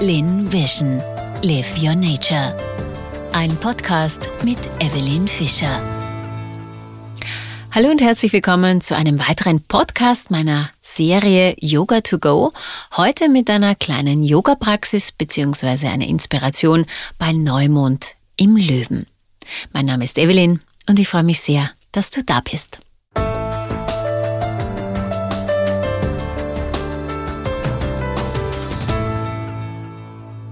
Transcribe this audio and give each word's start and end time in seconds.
Lin 0.00 0.50
Vision. 0.52 1.02
Live 1.42 1.76
Your 1.82 1.96
Nature. 1.96 2.56
Ein 3.32 3.56
Podcast 3.56 4.30
mit 4.44 4.56
Evelyn 4.78 5.26
Fischer. 5.26 5.82
Hallo 7.72 7.90
und 7.90 8.00
herzlich 8.00 8.32
willkommen 8.32 8.80
zu 8.80 8.94
einem 8.94 9.18
weiteren 9.18 9.60
Podcast 9.60 10.30
meiner 10.30 10.70
Serie 10.82 11.56
Yoga 11.58 12.00
to 12.00 12.20
Go. 12.20 12.52
Heute 12.96 13.28
mit 13.28 13.50
einer 13.50 13.74
kleinen 13.74 14.22
Yoga-Praxis 14.22 15.10
bzw. 15.10 15.88
einer 15.88 16.06
Inspiration 16.06 16.86
bei 17.18 17.32
Neumond 17.32 18.14
im 18.36 18.56
Löwen. 18.56 19.08
Mein 19.72 19.86
Name 19.86 20.04
ist 20.04 20.16
Evelyn 20.16 20.60
und 20.88 21.00
ich 21.00 21.08
freue 21.08 21.24
mich 21.24 21.40
sehr, 21.40 21.72
dass 21.90 22.10
du 22.10 22.22
da 22.22 22.38
bist. 22.40 22.78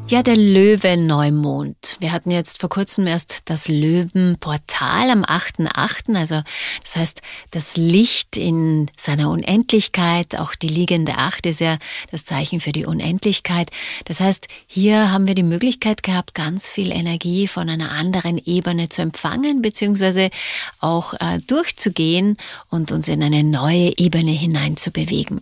Ja, 0.08 0.22
der 0.22 0.36
Löwe-Neumond. 0.36 1.96
Wir 1.98 2.12
hatten 2.12 2.30
jetzt 2.30 2.60
vor 2.60 2.68
kurzem 2.68 3.08
erst 3.08 3.40
das 3.46 3.66
Löwenportal 3.66 5.10
am 5.10 5.24
8.8., 5.24 6.16
also 6.16 6.42
das 6.80 6.94
heißt, 6.94 7.22
das 7.50 7.76
Licht 7.76 8.36
in 8.36 8.88
seiner 8.96 9.30
Unendlichkeit, 9.30 10.36
auch 10.36 10.54
die 10.54 10.68
liegende 10.68 11.18
Acht 11.18 11.44
ist 11.44 11.58
ja 11.58 11.78
das 12.12 12.24
Zeichen 12.24 12.60
für 12.60 12.70
die 12.70 12.86
Unendlichkeit. 12.86 13.70
Das 14.04 14.20
heißt, 14.20 14.46
hier 14.68 15.10
haben 15.10 15.26
wir 15.26 15.34
die 15.34 15.42
Möglichkeit 15.42 16.04
gehabt, 16.04 16.34
ganz 16.34 16.70
viel 16.70 16.92
Energie 16.92 17.48
von 17.48 17.68
einer 17.68 17.90
anderen 17.90 18.38
Ebene 18.38 18.88
zu 18.88 19.02
empfangen, 19.02 19.60
beziehungsweise 19.60 20.30
auch 20.78 21.14
äh, 21.14 21.40
durchzugehen 21.48 22.36
und 22.70 22.92
uns 22.92 23.08
in 23.08 23.24
eine 23.24 23.42
neue 23.42 23.98
Ebene 23.98 24.30
hineinzubewegen. 24.30 25.40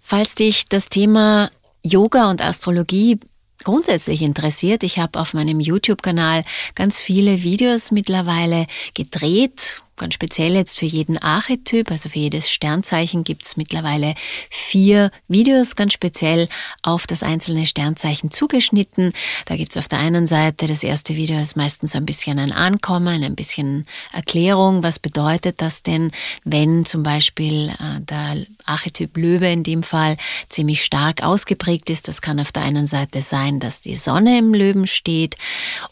Falls 0.00 0.34
dich 0.34 0.66
das 0.66 0.88
Thema 0.88 1.50
Yoga 1.82 2.30
und 2.30 2.40
Astrologie 2.40 3.20
grundsätzlich 3.66 4.22
interessiert. 4.22 4.84
Ich 4.84 5.00
habe 5.00 5.18
auf 5.18 5.34
meinem 5.34 5.58
YouTube-Kanal 5.58 6.44
ganz 6.76 7.00
viele 7.00 7.42
Videos 7.42 7.90
mittlerweile 7.90 8.68
gedreht, 8.94 9.82
ganz 9.96 10.14
speziell 10.14 10.54
jetzt 10.54 10.78
für 10.78 10.86
jeden 10.86 11.18
Archetyp, 11.18 11.90
also 11.90 12.08
für 12.08 12.18
jedes 12.18 12.50
Sternzeichen 12.50 13.24
gibt 13.24 13.46
es 13.46 13.56
mittlerweile 13.56 14.14
vier 14.50 15.10
Videos 15.28 15.76
ganz 15.76 15.92
speziell 15.92 16.48
auf 16.82 17.06
das 17.06 17.22
einzelne 17.22 17.66
Sternzeichen 17.66 18.30
zugeschnitten. 18.30 19.12
Da 19.46 19.56
gibt 19.56 19.72
es 19.72 19.76
auf 19.76 19.88
der 19.88 19.98
einen 19.98 20.26
Seite, 20.26 20.66
das 20.66 20.82
erste 20.82 21.16
Video 21.16 21.40
ist 21.40 21.56
meistens 21.56 21.94
ein 21.94 22.06
bisschen 22.06 22.38
ein 22.38 22.52
Ankommen, 22.52 23.22
ein 23.22 23.36
bisschen 23.36 23.86
Erklärung, 24.12 24.82
was 24.82 24.98
bedeutet 24.98 25.60
das 25.60 25.82
denn, 25.82 26.12
wenn 26.44 26.84
zum 26.84 27.02
Beispiel 27.02 27.70
äh, 27.70 28.00
der 28.00 28.46
Archetyp 28.64 29.16
Löwe 29.16 29.50
in 29.50 29.62
dem 29.62 29.82
Fall 29.82 30.16
ziemlich 30.48 30.84
stark 30.84 31.22
ausgeprägt 31.22 31.90
ist. 31.90 32.08
Das 32.08 32.20
kann 32.20 32.40
auf 32.40 32.52
der 32.52 32.62
einen 32.62 32.86
Seite 32.86 33.22
sein, 33.22 33.60
dass 33.60 33.80
die 33.80 33.94
Sonne 33.94 34.38
im 34.38 34.54
Löwen 34.54 34.86
steht 34.86 35.36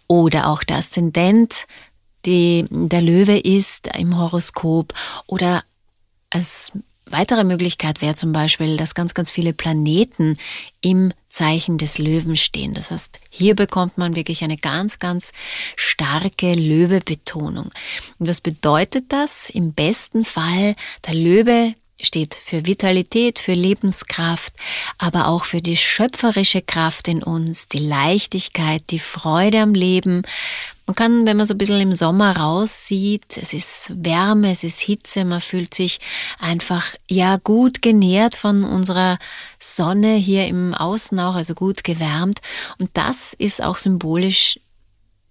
oder 0.07 0.49
auch 0.49 0.65
der 0.65 0.79
Aszendent 0.79 1.67
die 2.27 2.67
der 2.71 3.03
Löwe 3.03 3.39
ist 3.39 3.89
im 3.97 4.19
Horoskop 4.19 4.93
oder 5.27 5.63
als 6.31 6.73
weitere 7.07 7.45
Möglichkeit 7.45 8.03
wäre 8.03 8.15
zum 8.15 8.33
Beispiel, 8.33 8.77
dass 8.77 8.95
ganz, 8.95 9.15
ganz 9.15 9.31
viele 9.31 9.53
Planeten 9.53 10.39
im 10.81 11.13
Zeichen 11.29 11.79
des 11.79 11.99
Löwen 11.99 12.37
stehen. 12.37 12.75
Das 12.75 12.91
heißt, 12.91 13.21
hier 13.31 13.55
bekommt 13.55 13.99
man 13.99 14.17
wirklich 14.17 14.43
eine 14.43 14.57
ganz, 14.57 14.99
ganz 14.99 15.33
starke 15.77 16.53
Löwe-Betonung. 16.53 17.71
Und 18.19 18.29
was 18.29 18.41
bedeutet 18.41 19.07
das? 19.11 19.51
Im 19.51 19.73
besten 19.73 20.25
Fall, 20.25 20.77
der 21.07 21.15
Löwe 21.15 21.75
steht 22.01 22.35
für 22.35 22.67
Vitalität, 22.67 23.39
für 23.39 23.55
Lebenskraft, 23.55 24.53
aber 24.99 25.29
auch 25.29 25.45
für 25.45 25.63
die 25.63 25.77
schöpferische 25.77 26.63
Kraft 26.63 27.09
in 27.09 27.23
uns, 27.23 27.69
die 27.69 27.79
Leichtigkeit, 27.79 28.83
die 28.91 28.99
Freude 28.99 29.61
am 29.61 29.75
Leben. 29.75 30.23
Man 30.87 30.95
kann, 30.95 31.27
wenn 31.27 31.39
man 31.39 31.47
so 31.47 31.55
ein 31.55 31.59
bisschen 31.59 31.81
im 31.81 31.95
Sommer 31.95 32.37
raussieht, 32.37 33.39
es 33.39 33.55
ist 33.55 33.91
Wärme, 33.95 34.51
es 34.51 34.65
ist 34.65 34.81
Hitze, 34.81 35.25
man 35.25 35.41
fühlt 35.41 35.73
sich 35.73 35.99
einfach, 36.39 36.95
ja, 37.09 37.39
gut 37.39 37.81
genährt 37.81 38.35
von 38.35 38.65
unserer 38.65 39.19
Sonne 39.59 40.15
hier 40.15 40.47
im 40.47 40.75
Außen 40.75 41.19
auch, 41.21 41.37
also 41.37 41.55
gut 41.55 41.85
gewärmt. 41.85 42.43
Und 42.79 42.91
das 42.93 43.33
ist 43.33 43.63
auch 43.63 43.79
symbolisch 43.79 44.61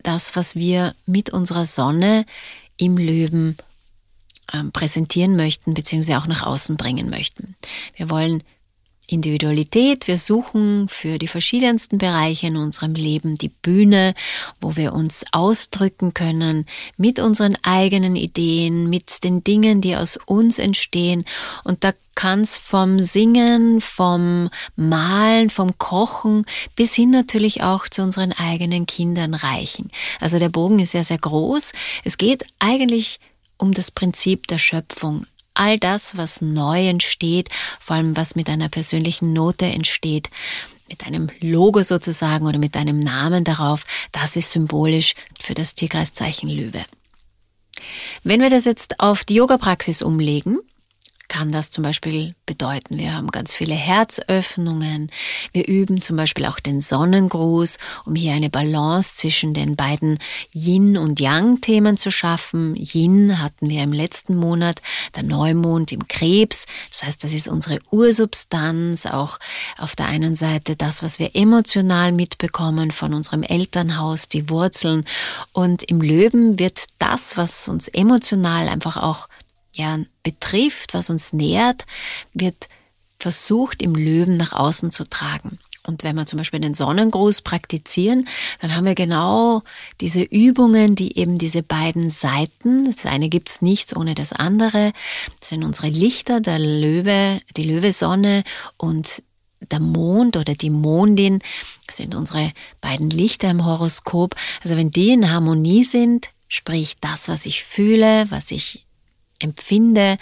das, 0.01 0.35
was 0.35 0.55
wir 0.55 0.95
mit 1.05 1.29
unserer 1.29 1.67
Sonne 1.67 2.25
im 2.77 2.97
Löwen 2.97 3.57
ähm, 4.51 4.71
präsentieren 4.71 5.35
möchten, 5.35 5.75
beziehungsweise 5.75 6.17
auch 6.17 6.27
nach 6.27 6.41
außen 6.41 6.77
bringen 6.77 7.09
möchten. 7.09 7.55
Wir 7.95 8.09
wollen 8.09 8.43
Individualität. 9.07 10.07
Wir 10.07 10.17
suchen 10.17 10.87
für 10.87 11.17
die 11.17 11.27
verschiedensten 11.27 11.97
Bereiche 11.97 12.47
in 12.47 12.57
unserem 12.57 12.95
Leben 12.95 13.35
die 13.35 13.49
Bühne, 13.49 14.13
wo 14.61 14.75
wir 14.75 14.93
uns 14.93 15.25
ausdrücken 15.31 16.13
können 16.13 16.65
mit 16.97 17.19
unseren 17.19 17.57
eigenen 17.63 18.15
Ideen, 18.15 18.89
mit 18.89 19.23
den 19.23 19.43
Dingen, 19.43 19.81
die 19.81 19.95
aus 19.95 20.17
uns 20.25 20.59
entstehen. 20.59 21.25
Und 21.63 21.83
da 21.83 21.91
kann 22.15 22.41
es 22.41 22.59
vom 22.59 22.99
Singen, 22.99 23.81
vom 23.81 24.49
Malen, 24.75 25.49
vom 25.49 25.77
Kochen 25.77 26.45
bis 26.75 26.93
hin 26.93 27.11
natürlich 27.11 27.63
auch 27.63 27.87
zu 27.87 28.01
unseren 28.01 28.31
eigenen 28.33 28.85
Kindern 28.85 29.33
reichen. 29.33 29.91
Also 30.19 30.39
der 30.39 30.49
Bogen 30.49 30.79
ist 30.79 30.91
sehr, 30.91 31.03
sehr 31.03 31.17
groß. 31.17 31.71
Es 32.03 32.17
geht 32.17 32.45
eigentlich 32.59 33.19
um 33.57 33.73
das 33.73 33.91
Prinzip 33.91 34.47
der 34.47 34.57
Schöpfung. 34.57 35.25
All 35.53 35.77
das, 35.77 36.17
was 36.17 36.41
neu 36.41 36.87
entsteht, 36.87 37.49
vor 37.79 37.95
allem 37.95 38.17
was 38.17 38.35
mit 38.35 38.49
einer 38.49 38.69
persönlichen 38.69 39.33
Note 39.33 39.65
entsteht, 39.65 40.29
mit 40.89 41.05
einem 41.05 41.29
Logo 41.39 41.81
sozusagen 41.81 42.45
oder 42.45 42.57
mit 42.57 42.75
einem 42.75 42.99
Namen 42.99 43.43
darauf, 43.43 43.85
das 44.11 44.35
ist 44.35 44.51
symbolisch 44.51 45.13
für 45.39 45.53
das 45.53 45.75
Tierkreiszeichen 45.75 46.49
Löwe. 46.49 46.85
Wenn 48.23 48.41
wir 48.41 48.49
das 48.49 48.65
jetzt 48.65 48.99
auf 48.99 49.23
die 49.23 49.35
Yoga-Praxis 49.35 50.01
umlegen, 50.01 50.59
kann 51.27 51.51
das 51.51 51.69
zum 51.69 51.83
Beispiel 51.83 52.35
bedeuten. 52.45 52.99
Wir 52.99 53.15
haben 53.15 53.29
ganz 53.29 53.53
viele 53.53 53.73
Herzöffnungen. 53.73 55.09
Wir 55.51 55.67
üben 55.67 56.01
zum 56.01 56.17
Beispiel 56.17 56.45
auch 56.45 56.59
den 56.59 56.81
Sonnengruß, 56.81 57.77
um 58.05 58.15
hier 58.15 58.33
eine 58.33 58.49
Balance 58.49 59.15
zwischen 59.15 59.53
den 59.53 59.75
beiden 59.75 60.19
Yin- 60.53 60.97
und 60.97 61.19
Yang-Themen 61.19 61.97
zu 61.97 62.11
schaffen. 62.11 62.75
Yin 62.75 63.41
hatten 63.41 63.69
wir 63.69 63.83
im 63.83 63.93
letzten 63.93 64.35
Monat, 64.35 64.81
der 65.15 65.23
Neumond 65.23 65.91
im 65.91 66.07
Krebs. 66.07 66.65
Das 66.89 67.03
heißt, 67.03 67.23
das 67.23 67.33
ist 67.33 67.47
unsere 67.47 67.79
Ursubstanz, 67.91 69.05
auch 69.05 69.39
auf 69.77 69.95
der 69.95 70.07
einen 70.07 70.35
Seite 70.35 70.75
das, 70.75 71.03
was 71.03 71.19
wir 71.19 71.35
emotional 71.35 72.11
mitbekommen 72.11 72.91
von 72.91 73.13
unserem 73.13 73.43
Elternhaus, 73.43 74.27
die 74.27 74.49
Wurzeln. 74.49 75.05
Und 75.51 75.83
im 75.83 76.01
Löwen 76.01 76.59
wird 76.59 76.85
das, 76.99 77.37
was 77.37 77.67
uns 77.67 77.87
emotional 77.87 78.67
einfach 78.67 78.97
auch 78.97 79.27
ja, 79.75 79.99
betrifft, 80.23 80.93
was 80.93 81.09
uns 81.09 81.33
nährt, 81.33 81.85
wird 82.33 82.67
versucht 83.19 83.81
im 83.81 83.95
Löwen 83.95 84.35
nach 84.35 84.53
außen 84.53 84.91
zu 84.91 85.05
tragen. 85.05 85.57
Und 85.85 86.03
wenn 86.03 86.15
wir 86.15 86.25
zum 86.25 86.37
Beispiel 86.37 86.61
den 86.61 86.73
Sonnengruß 86.73 87.41
praktizieren, 87.41 88.27
dann 88.61 88.73
haben 88.75 88.85
wir 88.85 88.95
genau 88.95 89.63
diese 89.99 90.21
Übungen, 90.21 90.95
die 90.95 91.17
eben 91.17 91.37
diese 91.37 91.61
beiden 91.61 92.09
Seiten, 92.09 92.85
das 92.85 93.05
eine 93.05 93.27
gibt's 93.27 93.61
nichts 93.61 93.95
ohne 93.95 94.15
das 94.15 94.31
andere, 94.31 94.93
das 95.39 95.49
sind 95.49 95.63
unsere 95.63 95.87
Lichter, 95.87 96.39
der 96.39 96.59
Löwe, 96.59 97.41
die 97.57 97.63
Löwesonne 97.63 98.43
und 98.77 99.23
der 99.71 99.79
Mond 99.79 100.37
oder 100.37 100.53
die 100.55 100.69
Mondin, 100.69 101.39
sind 101.91 102.15
unsere 102.15 102.51
beiden 102.79 103.09
Lichter 103.09 103.49
im 103.49 103.65
Horoskop. 103.65 104.35
Also 104.63 104.77
wenn 104.77 104.89
die 104.89 105.11
in 105.11 105.31
Harmonie 105.31 105.83
sind, 105.83 106.29
sprich 106.47 106.95
das, 107.01 107.27
was 107.27 107.45
ich 107.45 107.63
fühle, 107.63 108.25
was 108.29 108.51
ich 108.51 108.85
empfinde, 109.43 110.17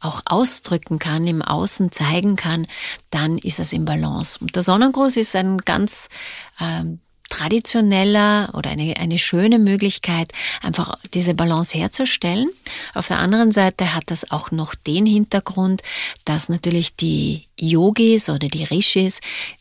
auch 0.00 0.22
ausdrücken 0.24 0.98
kann, 0.98 1.26
im 1.26 1.42
Außen 1.42 1.92
zeigen 1.92 2.36
kann, 2.36 2.66
dann 3.10 3.38
ist 3.38 3.60
es 3.60 3.72
im 3.72 3.84
Balance. 3.84 4.38
Und 4.40 4.56
der 4.56 4.62
Sonnengruß 4.62 5.16
ist 5.16 5.36
ein 5.36 5.58
ganz 5.58 6.08
ähm, 6.60 7.00
traditioneller 7.32 8.50
oder 8.52 8.68
eine, 8.68 8.98
eine 8.98 9.18
schöne 9.18 9.58
Möglichkeit, 9.58 10.32
einfach 10.60 10.98
diese 11.14 11.32
Balance 11.32 11.76
herzustellen. 11.76 12.50
Auf 12.92 13.08
der 13.08 13.20
anderen 13.20 13.52
Seite 13.52 13.94
hat 13.94 14.04
das 14.08 14.30
auch 14.30 14.50
noch 14.50 14.74
den 14.74 15.06
Hintergrund, 15.06 15.80
dass 16.26 16.50
natürlich 16.50 16.94
die 16.94 17.46
Yogis 17.58 18.28
oder 18.28 18.48
die 18.48 18.64
Rishis 18.64 19.20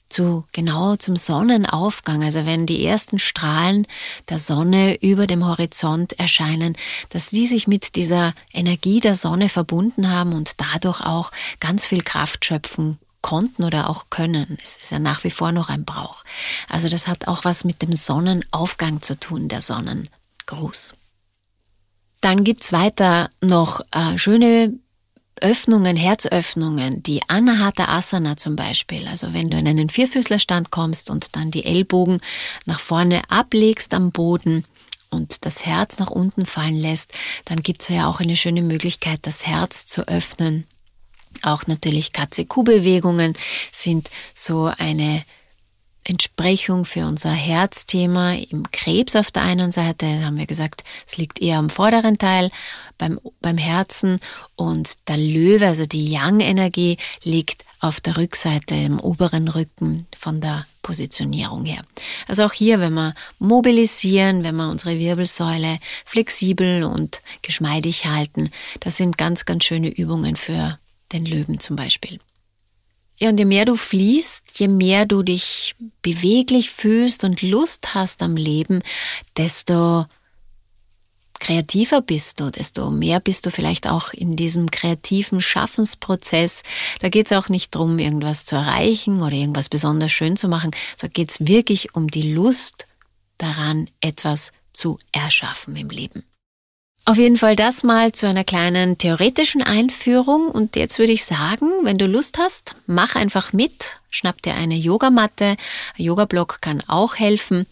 zu 0.09 0.43
genau 0.51 0.97
zum 0.97 1.15
Sonnenaufgang, 1.15 2.25
also 2.25 2.45
wenn 2.45 2.65
die 2.65 2.85
ersten 2.85 3.19
Strahlen 3.19 3.87
der 4.27 4.39
Sonne 4.39 5.01
über 5.01 5.25
dem 5.25 5.47
Horizont 5.47 6.19
erscheinen, 6.19 6.75
dass 7.07 7.29
die 7.29 7.47
sich 7.47 7.67
mit 7.67 7.95
dieser 7.95 8.33
Energie 8.51 8.99
der 8.99 9.15
Sonne 9.15 9.47
verbunden 9.47 10.09
haben 10.09 10.33
und 10.33 10.55
dadurch 10.57 10.99
auch 10.99 11.31
ganz 11.61 11.85
viel 11.85 12.01
Kraft 12.01 12.43
schöpfen 12.43 12.99
konnten 13.21 13.63
oder 13.63 13.89
auch 13.89 14.05
können. 14.09 14.57
Es 14.63 14.77
ist 14.77 14.91
ja 14.91 14.99
nach 14.99 15.23
wie 15.23 15.31
vor 15.31 15.51
noch 15.51 15.69
ein 15.69 15.85
Brauch. 15.85 16.23
Also 16.67 16.89
das 16.89 17.07
hat 17.07 17.27
auch 17.27 17.45
was 17.45 17.63
mit 17.63 17.81
dem 17.81 17.93
Sonnenaufgang 17.93 19.01
zu 19.01 19.19
tun, 19.19 19.47
der 19.47 19.61
Sonnengruß. 19.61 20.93
Dann 22.21 22.43
gibt's 22.43 22.71
weiter 22.71 23.29
noch 23.41 23.81
äh, 23.91 24.17
schöne 24.17 24.73
Öffnungen, 25.41 25.97
Herzöffnungen, 25.97 27.01
die 27.01 27.21
Anahata 27.27 27.85
Asana 27.85 28.37
zum 28.37 28.55
Beispiel, 28.55 29.07
also 29.07 29.33
wenn 29.33 29.49
du 29.49 29.57
in 29.57 29.67
einen 29.67 29.89
Vierfüßlerstand 29.89 30.69
kommst 30.69 31.09
und 31.09 31.35
dann 31.35 31.49
die 31.49 31.65
Ellbogen 31.65 32.21
nach 32.65 32.79
vorne 32.79 33.23
ablegst 33.29 33.93
am 33.95 34.11
Boden 34.11 34.65
und 35.09 35.45
das 35.45 35.65
Herz 35.65 35.97
nach 35.97 36.11
unten 36.11 36.45
fallen 36.45 36.77
lässt, 36.77 37.13
dann 37.45 37.63
gibt 37.63 37.81
es 37.81 37.89
ja 37.89 38.07
auch 38.07 38.19
eine 38.19 38.35
schöne 38.35 38.61
Möglichkeit, 38.61 39.19
das 39.23 39.47
Herz 39.47 39.87
zu 39.87 40.07
öffnen. 40.07 40.67
Auch 41.43 41.67
natürlich 41.67 42.13
Katze-Kuh-Bewegungen 42.13 43.33
sind 43.71 44.09
so 44.33 44.71
eine 44.77 45.23
Entsprechung 46.03 46.83
für 46.83 47.05
unser 47.05 47.31
Herzthema 47.31 48.33
im 48.33 48.69
Krebs 48.71 49.15
auf 49.15 49.29
der 49.29 49.43
einen 49.43 49.71
Seite, 49.71 50.25
haben 50.25 50.37
wir 50.37 50.47
gesagt, 50.47 50.83
es 51.07 51.17
liegt 51.17 51.39
eher 51.41 51.59
am 51.59 51.69
vorderen 51.69 52.17
Teil 52.17 52.49
beim, 52.97 53.19
beim 53.39 53.57
Herzen 53.57 54.19
und 54.55 55.07
der 55.07 55.17
Löwe, 55.17 55.67
also 55.67 55.85
die 55.85 56.11
Yang-Energie, 56.11 56.97
liegt 57.23 57.65
auf 57.79 58.01
der 58.01 58.17
Rückseite 58.17 58.73
im 58.75 58.99
oberen 58.99 59.47
Rücken 59.47 60.07
von 60.17 60.41
der 60.41 60.65
Positionierung 60.81 61.65
her. 61.65 61.83
Also 62.27 62.45
auch 62.45 62.53
hier, 62.53 62.79
wenn 62.79 62.93
wir 62.93 63.13
mobilisieren, 63.37 64.43
wenn 64.43 64.55
wir 64.55 64.69
unsere 64.69 64.97
Wirbelsäule 64.97 65.79
flexibel 66.03 66.83
und 66.83 67.21
geschmeidig 67.43 68.05
halten, 68.05 68.51
das 68.79 68.97
sind 68.97 69.19
ganz, 69.19 69.45
ganz 69.45 69.65
schöne 69.65 69.89
Übungen 69.89 70.35
für 70.35 70.79
den 71.13 71.25
Löwen 71.25 71.59
zum 71.59 71.75
Beispiel. 71.75 72.19
Ja, 73.19 73.29
und 73.29 73.37
je 73.37 73.45
mehr 73.45 73.65
du 73.65 73.75
fließt, 73.75 74.59
je 74.59 74.67
mehr 74.67 75.05
du 75.05 75.21
dich 75.21 75.75
beweglich 76.01 76.71
fühlst 76.71 77.23
und 77.23 77.43
Lust 77.43 77.93
hast 77.93 78.23
am 78.23 78.35
Leben, 78.35 78.81
desto 79.37 80.05
kreativer 81.39 82.01
bist 82.01 82.39
du, 82.39 82.49
desto 82.49 82.89
mehr 82.91 83.19
bist 83.19 83.45
du 83.45 83.51
vielleicht 83.51 83.87
auch 83.87 84.13
in 84.13 84.35
diesem 84.35 84.71
kreativen 84.71 85.41
Schaffensprozess. 85.41 86.63
Da 87.01 87.09
geht 87.09 87.29
es 87.29 87.37
auch 87.37 87.49
nicht 87.49 87.75
darum, 87.75 87.99
irgendwas 87.99 88.45
zu 88.45 88.55
erreichen 88.55 89.21
oder 89.21 89.33
irgendwas 89.33 89.69
besonders 89.69 90.11
schön 90.11 90.35
zu 90.35 90.47
machen, 90.47 90.71
sondern 90.97 91.13
geht 91.13 91.31
es 91.31 91.39
wirklich 91.41 91.93
um 91.93 92.07
die 92.07 92.33
Lust 92.33 92.87
daran, 93.37 93.87
etwas 94.01 94.51
zu 94.71 94.99
erschaffen 95.11 95.75
im 95.75 95.89
Leben. 95.89 96.23
Auf 97.03 97.17
jeden 97.17 97.37
Fall 97.37 97.55
das 97.55 97.83
mal 97.83 98.11
zu 98.11 98.27
einer 98.27 98.43
kleinen 98.43 98.99
theoretischen 98.99 99.63
Einführung. 99.63 100.49
Und 100.49 100.75
jetzt 100.75 100.99
würde 100.99 101.11
ich 101.11 101.25
sagen, 101.25 101.67
wenn 101.81 101.97
du 101.97 102.05
Lust 102.05 102.37
hast, 102.37 102.75
mach 102.85 103.15
einfach 103.15 103.53
mit, 103.53 103.97
schnapp 104.11 104.39
dir 104.43 104.53
eine 104.53 104.75
Yogamatte. 104.75 105.57
Ein 105.97 106.03
Yoga-Blog 106.03 106.59
kann 106.61 106.83
auch 106.87 107.15
helfen. 107.15 107.65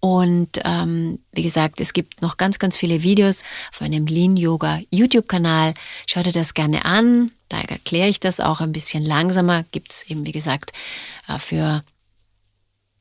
Und 0.00 0.60
ähm, 0.64 1.18
wie 1.32 1.42
gesagt, 1.42 1.80
es 1.80 1.94
gibt 1.94 2.20
noch 2.20 2.36
ganz, 2.36 2.58
ganz 2.58 2.76
viele 2.76 3.02
Videos 3.02 3.42
auf 3.72 3.80
einem 3.80 4.04
Lean 4.04 4.36
Yoga 4.36 4.80
YouTube-Kanal. 4.90 5.72
Schau 6.06 6.22
dir 6.22 6.32
das 6.32 6.52
gerne 6.52 6.84
an. 6.84 7.30
Da 7.48 7.60
erkläre 7.62 8.08
ich 8.08 8.20
das 8.20 8.38
auch 8.38 8.60
ein 8.60 8.72
bisschen 8.72 9.02
langsamer. 9.02 9.64
Gibt 9.72 9.92
es 9.92 10.10
eben, 10.10 10.26
wie 10.26 10.32
gesagt, 10.32 10.72
äh, 11.26 11.38
für 11.38 11.82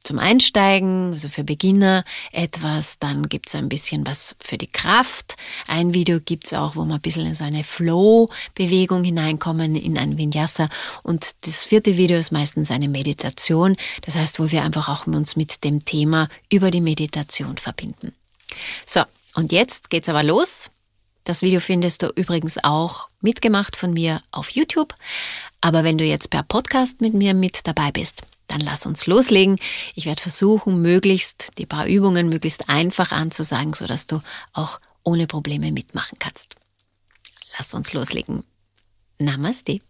zum 0.03 0.19
Einsteigen, 0.19 1.13
also 1.13 1.29
für 1.29 1.43
Beginner 1.43 2.03
etwas. 2.31 2.99
Dann 2.99 3.29
gibt's 3.29 3.55
ein 3.55 3.69
bisschen 3.69 4.05
was 4.05 4.35
für 4.39 4.57
die 4.57 4.67
Kraft. 4.67 5.35
Ein 5.67 5.93
Video 5.93 6.19
gibt's 6.19 6.53
auch, 6.53 6.75
wo 6.75 6.85
wir 6.85 6.95
ein 6.95 7.01
bisschen 7.01 7.25
in 7.25 7.35
so 7.35 7.43
eine 7.43 7.63
Flow-Bewegung 7.63 9.03
hineinkommen, 9.03 9.75
in 9.75 9.97
ein 9.97 10.17
Vinyasa. 10.17 10.69
Und 11.03 11.35
das 11.45 11.65
vierte 11.65 11.97
Video 11.97 12.17
ist 12.17 12.31
meistens 12.31 12.71
eine 12.71 12.89
Meditation. 12.89 13.77
Das 14.01 14.15
heißt, 14.15 14.39
wo 14.39 14.51
wir 14.51 14.63
einfach 14.63 14.89
auch 14.89 15.07
uns 15.07 15.35
mit 15.35 15.63
dem 15.63 15.85
Thema 15.85 16.29
über 16.51 16.71
die 16.71 16.81
Meditation 16.81 17.57
verbinden. 17.57 18.13
So, 18.85 19.01
und 19.35 19.51
jetzt 19.51 19.89
geht's 19.89 20.09
aber 20.09 20.23
los. 20.23 20.69
Das 21.23 21.41
Video 21.41 21.61
findest 21.61 22.03
du 22.03 22.07
übrigens 22.07 22.61
auch 22.63 23.07
mitgemacht 23.21 23.77
von 23.77 23.93
mir 23.93 24.21
auf 24.31 24.49
YouTube. 24.49 24.93
Aber 25.61 25.85
wenn 25.85 25.97
du 25.97 26.03
jetzt 26.03 26.29
per 26.29 26.43
Podcast 26.43 26.99
mit 26.99 27.13
mir 27.13 27.33
mit 27.33 27.65
dabei 27.65 27.91
bist, 27.91 28.23
dann 28.47 28.61
lass 28.61 28.85
uns 28.85 29.07
loslegen. 29.07 29.57
Ich 29.95 30.05
werde 30.05 30.21
versuchen, 30.21 30.81
möglichst 30.81 31.57
die 31.57 31.65
paar 31.65 31.87
Übungen 31.87 32.29
möglichst 32.29 32.69
einfach 32.69 33.11
anzusagen, 33.11 33.73
sodass 33.73 34.07
du 34.07 34.21
auch 34.53 34.79
ohne 35.03 35.27
Probleme 35.27 35.71
mitmachen 35.71 36.17
kannst. 36.19 36.55
Lass 37.57 37.73
uns 37.73 37.93
loslegen. 37.93 38.43
Namaste. 39.19 39.81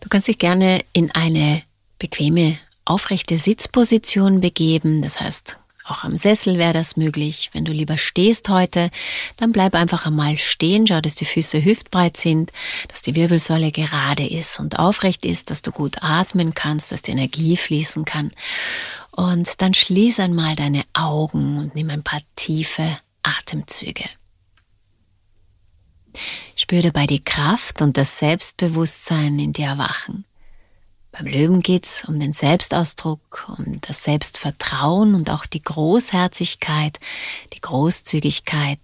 Du 0.00 0.08
kannst 0.08 0.28
dich 0.28 0.38
gerne 0.38 0.84
in 0.92 1.10
eine 1.12 1.62
bequeme, 1.98 2.58
aufrechte 2.84 3.38
Sitzposition 3.38 4.40
begeben. 4.40 5.00
Das 5.00 5.20
heißt, 5.20 5.58
auch 5.92 6.04
am 6.04 6.16
Sessel 6.16 6.56
wäre 6.56 6.72
das 6.72 6.96
möglich. 6.96 7.50
Wenn 7.52 7.66
du 7.66 7.72
lieber 7.72 7.98
stehst 7.98 8.48
heute, 8.48 8.90
dann 9.36 9.52
bleib 9.52 9.74
einfach 9.74 10.06
einmal 10.06 10.38
stehen. 10.38 10.86
Schau, 10.86 11.02
dass 11.02 11.14
die 11.14 11.26
Füße 11.26 11.62
hüftbreit 11.62 12.16
sind, 12.16 12.50
dass 12.88 13.02
die 13.02 13.14
Wirbelsäule 13.14 13.70
gerade 13.70 14.26
ist 14.26 14.58
und 14.58 14.78
aufrecht 14.78 15.26
ist, 15.26 15.50
dass 15.50 15.60
du 15.60 15.70
gut 15.70 16.02
atmen 16.02 16.54
kannst, 16.54 16.92
dass 16.92 17.02
die 17.02 17.10
Energie 17.10 17.58
fließen 17.58 18.06
kann. 18.06 18.32
Und 19.10 19.60
dann 19.60 19.74
schließ 19.74 20.20
einmal 20.20 20.56
deine 20.56 20.84
Augen 20.94 21.58
und 21.58 21.74
nimm 21.74 21.90
ein 21.90 22.02
paar 22.02 22.22
tiefe 22.36 22.98
Atemzüge. 23.22 24.04
Spür 26.56 26.80
dabei 26.80 27.06
die 27.06 27.22
Kraft 27.22 27.82
und 27.82 27.98
das 27.98 28.18
Selbstbewusstsein 28.18 29.38
in 29.38 29.52
dir 29.52 29.66
erwachen. 29.66 30.24
Beim 31.12 31.26
Löwen 31.26 31.60
geht's 31.60 32.04
um 32.08 32.18
den 32.18 32.32
Selbstausdruck, 32.32 33.46
um 33.58 33.80
das 33.82 34.02
Selbstvertrauen 34.02 35.14
und 35.14 35.28
auch 35.28 35.44
die 35.44 35.62
Großherzigkeit, 35.62 36.98
die 37.52 37.60
Großzügigkeit 37.60 38.80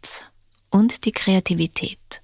und 0.69 1.07
die 1.07 1.13
Kreativität. 1.13 2.23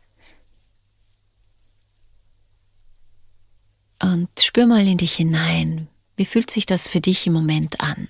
Und 4.03 4.29
spür 4.39 4.67
mal 4.67 4.87
in 4.87 4.99
dich 4.99 5.15
hinein. 5.15 5.89
Wie 6.17 6.27
fühlt 6.27 6.51
sich 6.51 6.67
das 6.67 6.87
für 6.87 7.01
dich 7.01 7.27
im 7.27 7.33
Moment 7.33 7.81
an? 7.81 8.09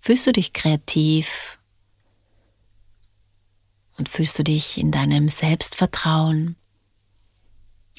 Fühlst 0.00 0.26
du 0.26 0.32
dich 0.32 0.52
kreativ? 0.52 1.58
Und 3.96 4.08
fühlst 4.08 4.36
du 4.40 4.42
dich 4.42 4.78
in 4.78 4.90
deinem 4.90 5.28
Selbstvertrauen? 5.28 6.56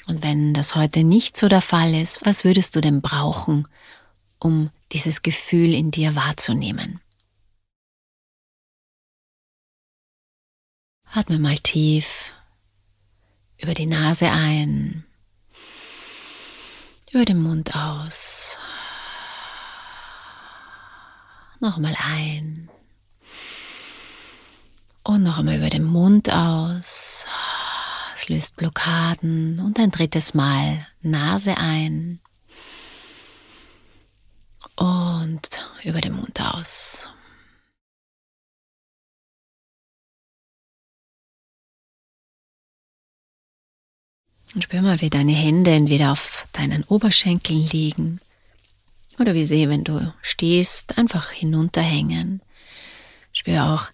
Und 0.04 0.22
wenn 0.22 0.54
das 0.54 0.74
heute 0.74 1.02
nicht 1.02 1.36
so 1.36 1.48
der 1.48 1.62
Fall 1.62 1.94
ist, 1.94 2.24
was 2.24 2.44
würdest 2.44 2.76
du 2.76 2.80
denn 2.80 3.00
brauchen, 3.00 3.66
um 4.38 4.70
dieses 4.92 5.22
Gefühl 5.22 5.74
in 5.74 5.90
dir 5.90 6.14
wahrzunehmen? 6.14 7.00
Atme 11.12 11.38
mal 11.38 11.58
tief 11.58 12.30
über 13.58 13.72
die 13.72 13.86
Nase 13.86 14.30
ein, 14.30 15.04
über 17.10 17.24
den 17.24 17.42
Mund 17.42 17.74
aus. 17.74 18.58
Nochmal 21.58 21.96
ein. 21.98 22.68
Und 25.02 25.22
noch 25.22 25.38
einmal 25.38 25.56
über 25.56 25.70
den 25.70 25.84
Mund 25.84 26.30
aus 26.30 27.24
löst 28.28 28.56
Blockaden 28.56 29.60
und 29.60 29.78
ein 29.78 29.90
drittes 29.90 30.34
Mal 30.34 30.86
Nase 31.02 31.56
ein 31.56 32.20
und 34.76 35.48
über 35.84 36.00
den 36.00 36.14
Mund 36.14 36.40
aus. 36.40 37.08
Und 44.54 44.62
spür 44.62 44.80
mal, 44.80 45.00
wie 45.00 45.10
deine 45.10 45.32
Hände 45.32 45.72
entweder 45.72 46.12
auf 46.12 46.46
deinen 46.52 46.84
Oberschenkeln 46.84 47.66
liegen 47.66 48.20
oder 49.18 49.34
wie 49.34 49.46
sie, 49.46 49.68
wenn 49.68 49.84
du 49.84 50.12
stehst, 50.22 50.98
einfach 50.98 51.30
hinunterhängen. 51.30 52.40
Spür 53.32 53.66
auch 53.66 53.90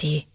die 0.00 0.26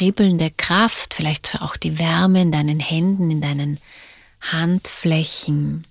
kribbelnde 0.00 0.50
Kraft, 0.56 1.12
vielleicht 1.12 1.60
auch 1.60 1.76
die 1.76 1.98
Wärme 1.98 2.40
in 2.40 2.52
deinen 2.52 2.80
Händen, 2.80 3.30
in 3.30 3.42
deinen 3.42 3.78
Handflächen. 4.40 5.86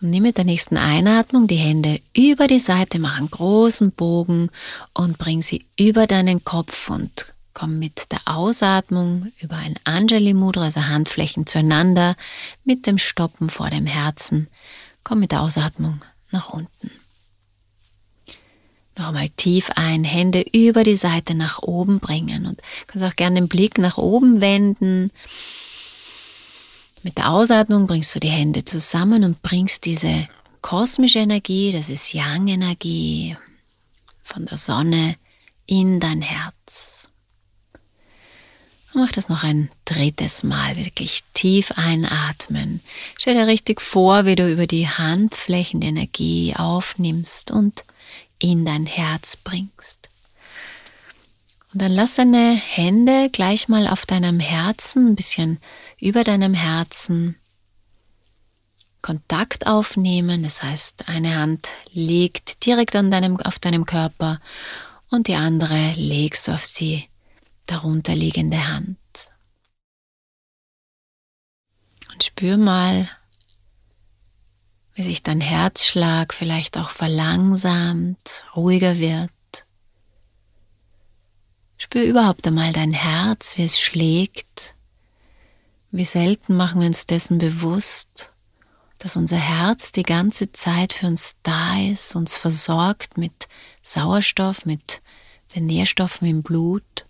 Und 0.00 0.10
nimm 0.10 0.24
mit 0.24 0.38
der 0.38 0.44
nächsten 0.44 0.76
Einatmung 0.76 1.46
die 1.46 1.54
Hände 1.54 2.00
über 2.16 2.48
die 2.48 2.58
Seite, 2.58 2.98
mach 2.98 3.16
einen 3.16 3.30
großen 3.30 3.92
Bogen 3.92 4.50
und 4.92 5.18
bring 5.18 5.40
sie 5.40 5.66
über 5.78 6.08
deinen 6.08 6.42
Kopf 6.42 6.90
und 6.90 7.32
komm 7.54 7.78
mit 7.78 8.10
der 8.10 8.22
Ausatmung 8.24 9.30
über 9.40 9.54
ein 9.54 9.78
Anjali 9.84 10.34
Mudra, 10.34 10.64
also 10.64 10.88
Handflächen 10.88 11.46
zueinander, 11.46 12.16
mit 12.64 12.86
dem 12.86 12.98
Stoppen 12.98 13.50
vor 13.50 13.70
dem 13.70 13.86
Herzen. 13.86 14.48
Komm 15.04 15.20
mit 15.20 15.30
der 15.30 15.42
Ausatmung 15.42 16.00
nach 16.32 16.48
unten. 16.48 16.90
Noch 18.98 19.08
einmal 19.08 19.28
tief 19.30 19.70
ein, 19.74 20.04
Hände 20.04 20.44
über 20.52 20.82
die 20.82 20.96
Seite 20.96 21.34
nach 21.34 21.62
oben 21.62 22.00
bringen 22.00 22.46
und 22.46 22.62
kannst 22.86 23.06
auch 23.06 23.16
gerne 23.16 23.40
den 23.40 23.48
Blick 23.48 23.78
nach 23.78 23.98
oben 23.98 24.40
wenden. 24.40 25.10
Mit 27.02 27.18
der 27.18 27.30
Ausatmung 27.30 27.86
bringst 27.86 28.14
du 28.14 28.20
die 28.20 28.28
Hände 28.28 28.64
zusammen 28.64 29.22
und 29.22 29.42
bringst 29.42 29.84
diese 29.84 30.28
kosmische 30.62 31.20
Energie, 31.20 31.72
das 31.72 31.88
ist 31.88 32.12
Yang-Energie 32.14 33.36
von 34.24 34.46
der 34.46 34.56
Sonne 34.56 35.16
in 35.66 36.00
dein 36.00 36.22
Herz. 36.22 37.08
Mach 38.94 39.12
das 39.12 39.28
noch 39.28 39.44
ein 39.44 39.70
drittes 39.84 40.42
Mal, 40.42 40.76
wirklich 40.78 41.22
tief 41.34 41.70
einatmen. 41.76 42.80
Stell 43.18 43.34
dir 43.34 43.46
richtig 43.46 43.82
vor, 43.82 44.24
wie 44.24 44.36
du 44.36 44.50
über 44.50 44.66
die 44.66 44.88
Handflächen 44.88 45.80
die 45.80 45.88
Energie 45.88 46.54
aufnimmst 46.56 47.50
und 47.50 47.84
in 48.38 48.64
dein 48.64 48.86
Herz 48.86 49.36
bringst. 49.36 50.08
Und 51.72 51.82
dann 51.82 51.92
lass 51.92 52.14
deine 52.14 52.54
Hände 52.54 53.28
gleich 53.30 53.68
mal 53.68 53.86
auf 53.86 54.06
deinem 54.06 54.40
Herzen, 54.40 55.08
ein 55.08 55.16
bisschen 55.16 55.58
über 55.98 56.24
deinem 56.24 56.54
Herzen 56.54 57.36
Kontakt 59.02 59.66
aufnehmen. 59.68 60.42
Das 60.42 60.62
heißt, 60.62 61.08
eine 61.08 61.36
Hand 61.36 61.68
liegt 61.92 62.66
direkt 62.66 62.96
an 62.96 63.10
deinem, 63.10 63.36
auf 63.40 63.58
deinem 63.58 63.86
Körper 63.86 64.40
und 65.10 65.28
die 65.28 65.36
andere 65.36 65.92
legst 65.94 66.48
du 66.48 66.52
auf 66.52 66.66
die 66.72 67.08
darunterliegende 67.66 68.66
Hand. 68.66 68.98
Und 72.12 72.24
spür 72.24 72.56
mal, 72.56 73.08
wie 74.96 75.02
sich 75.02 75.22
dein 75.22 75.42
Herzschlag 75.42 76.32
vielleicht 76.32 76.78
auch 76.78 76.88
verlangsamt, 76.88 78.44
ruhiger 78.56 78.98
wird. 78.98 79.30
Spür 81.76 82.02
überhaupt 82.02 82.46
einmal 82.46 82.72
dein 82.72 82.94
Herz, 82.94 83.58
wie 83.58 83.64
es 83.64 83.78
schlägt. 83.78 84.74
Wie 85.90 86.06
selten 86.06 86.56
machen 86.56 86.80
wir 86.80 86.86
uns 86.86 87.04
dessen 87.04 87.36
bewusst, 87.36 88.32
dass 88.96 89.16
unser 89.16 89.36
Herz 89.36 89.92
die 89.92 90.02
ganze 90.02 90.50
Zeit 90.52 90.94
für 90.94 91.06
uns 91.06 91.34
da 91.42 91.78
ist, 91.78 92.16
uns 92.16 92.38
versorgt 92.38 93.18
mit 93.18 93.48
Sauerstoff, 93.82 94.64
mit 94.64 95.02
den 95.54 95.66
Nährstoffen 95.66 96.26
im 96.26 96.42
Blut. 96.42 97.06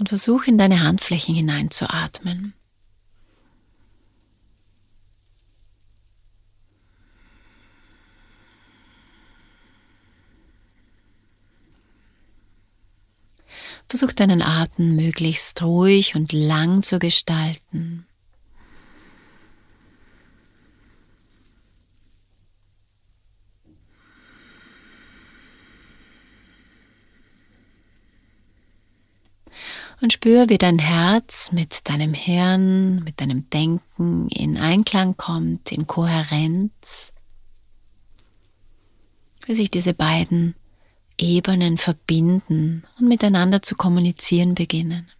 Und 0.00 0.08
versuch 0.08 0.44
in 0.44 0.58
deine 0.58 0.82
Handflächen 0.82 1.36
hineinzuatmen. 1.36 2.54
Versuch 13.90 14.12
deinen 14.12 14.40
Atem 14.40 14.94
möglichst 14.94 15.60
ruhig 15.62 16.14
und 16.14 16.32
lang 16.32 16.84
zu 16.84 17.00
gestalten. 17.00 18.06
Und 30.00 30.12
spür, 30.12 30.48
wie 30.48 30.56
dein 30.56 30.78
Herz 30.78 31.50
mit 31.50 31.88
deinem 31.88 32.14
Hirn, 32.14 33.02
mit 33.02 33.20
deinem 33.20 33.50
Denken 33.50 34.28
in 34.28 34.56
Einklang 34.56 35.16
kommt, 35.16 35.72
in 35.72 35.88
Kohärenz. 35.88 37.12
Wie 39.46 39.56
sich 39.56 39.68
diese 39.68 39.94
beiden 39.94 40.54
Ebenen 41.20 41.78
verbinden 41.78 42.84
und 42.98 43.08
miteinander 43.08 43.62
zu 43.62 43.74
kommunizieren 43.74 44.54
beginnen. 44.54 45.10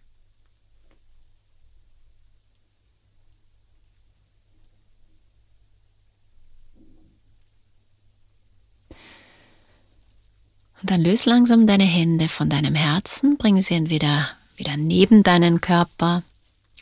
Und 10.81 10.89
dann 10.89 11.01
löse 11.01 11.29
langsam 11.29 11.67
deine 11.67 11.83
Hände 11.83 12.27
von 12.27 12.49
deinem 12.49 12.73
Herzen, 12.73 13.37
bring 13.37 13.61
sie 13.61 13.75
entweder 13.75 14.29
wieder 14.57 14.77
neben 14.77 15.21
deinen 15.21 15.61
Körper 15.61 16.23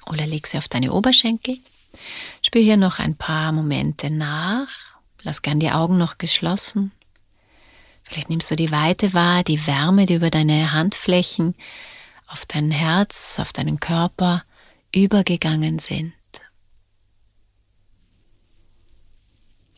oder 0.06 0.26
leg 0.26 0.48
sie 0.48 0.58
auf 0.58 0.70
deine 0.70 0.94
Oberschenkel. 0.94 1.58
Spür 2.42 2.62
hier 2.62 2.78
noch 2.78 3.00
ein 3.00 3.16
paar 3.16 3.52
Momente 3.52 4.10
nach. 4.10 4.70
Lass 5.22 5.42
gern 5.42 5.60
die 5.60 5.72
Augen 5.72 5.98
noch 5.98 6.18
geschlossen. 6.18 6.94
Vielleicht 8.10 8.32
nimmst 8.32 8.50
du 8.50 8.56
die 8.56 8.72
Weite 8.72 9.14
wahr, 9.14 9.44
die 9.44 9.68
Wärme, 9.68 10.08
die 10.08 10.16
über 10.16 10.32
deine 10.32 10.72
Handflächen 10.72 11.54
auf 12.28 12.48
dein 12.48 12.72
Herz, 12.72 13.38
auf 13.38 13.54
deinen 13.54 13.80
Körper 13.80 14.44
übergegangen 14.94 15.78
sind. 15.78 16.14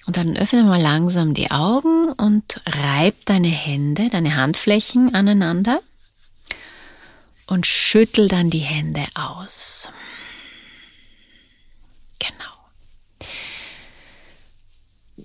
Und 0.08 0.16
dann 0.16 0.38
öffne 0.38 0.64
mal 0.64 0.82
langsam 0.82 1.34
die 1.34 1.52
Augen 1.52 2.14
und 2.14 2.62
reib 2.66 3.26
deine 3.26 3.50
Hände, 3.50 4.10
deine 4.10 4.38
Handflächen 4.38 5.14
aneinander 5.14 5.82
und 7.48 7.68
schüttel 7.68 8.30
dann 8.30 8.50
die 8.50 8.60
Hände 8.60 9.06
aus. 9.14 9.90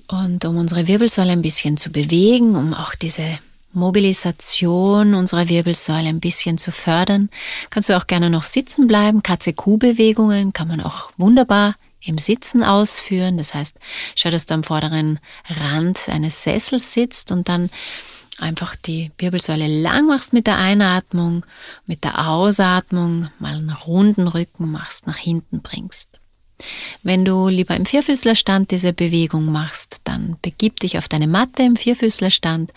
Und 0.08 0.44
um 0.44 0.56
unsere 0.56 0.86
Wirbelsäule 0.86 1.32
ein 1.32 1.42
bisschen 1.42 1.76
zu 1.76 1.90
bewegen, 1.90 2.54
um 2.56 2.75
auch 2.75 2.94
diese 2.94 3.38
Mobilisation 3.72 5.14
unserer 5.14 5.48
Wirbelsäule 5.48 6.08
ein 6.08 6.20
bisschen 6.20 6.58
zu 6.58 6.72
fördern, 6.72 7.28
kannst 7.70 7.88
du 7.88 7.96
auch 7.96 8.06
gerne 8.06 8.30
noch 8.30 8.44
sitzen 8.44 8.86
bleiben. 8.86 9.22
Katze-Kuh-Bewegungen 9.22 10.52
kann 10.52 10.68
man 10.68 10.80
auch 10.80 11.10
wunderbar 11.16 11.75
im 12.00 12.18
Sitzen 12.18 12.62
ausführen. 12.62 13.36
Das 13.36 13.52
heißt, 13.52 13.76
schau, 14.14 14.30
dass 14.30 14.46
du 14.46 14.54
am 14.54 14.64
vorderen 14.64 15.18
Rand 15.48 16.08
eines 16.08 16.42
Sessels 16.42 16.92
sitzt 16.92 17.32
und 17.32 17.48
dann 17.48 17.68
einfach 18.38 18.76
die 18.76 19.10
Wirbelsäule 19.18 19.66
lang 19.66 20.06
machst 20.06 20.32
mit 20.32 20.46
der 20.46 20.58
Einatmung, 20.58 21.44
mit 21.86 22.04
der 22.04 22.28
Ausatmung 22.28 23.28
mal 23.38 23.56
einen 23.56 23.70
runden 23.70 24.28
Rücken 24.28 24.70
machst, 24.70 25.06
nach 25.06 25.16
hinten 25.16 25.60
bringst. 25.60 26.15
Wenn 27.02 27.25
du 27.25 27.48
lieber 27.48 27.76
im 27.76 27.84
Vierfüßlerstand 27.84 28.70
diese 28.70 28.92
Bewegung 28.92 29.46
machst, 29.46 30.00
dann 30.04 30.36
begib 30.40 30.80
dich 30.80 30.96
auf 30.96 31.08
deine 31.08 31.26
Matte 31.26 31.62
im 31.62 31.76
Vierfüßlerstand 31.76 32.72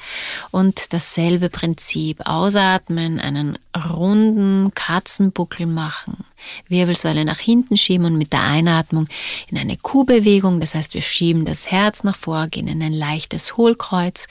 und 0.52 0.94
dasselbe 0.94 1.50
Prinzip. 1.50 2.28
Ausatmen, 2.28 3.20
einen 3.20 3.58
runden 3.76 4.74
Katzenbuckel 4.74 5.66
machen, 5.66 6.26
Wirbelsäule 6.68 7.24
nach 7.24 7.40
hinten 7.40 7.78
schieben 7.78 8.06
und 8.06 8.18
mit 8.18 8.34
der 8.34 8.44
Einatmung 8.44 9.08
in 9.48 9.58
eine 9.58 9.78
Kuhbewegung. 9.78 10.60
Das 10.60 10.76
heißt, 10.76 10.94
wir 10.94 11.02
schieben 11.02 11.46
das 11.46 11.72
Herz 11.72 12.04
nach 12.04 12.18
vor, 12.18 12.48
gehen 12.48 12.68
in 12.68 12.84
ein 12.84 12.94
leichtes 12.94 13.56
Hohlkreuz, 13.56 14.28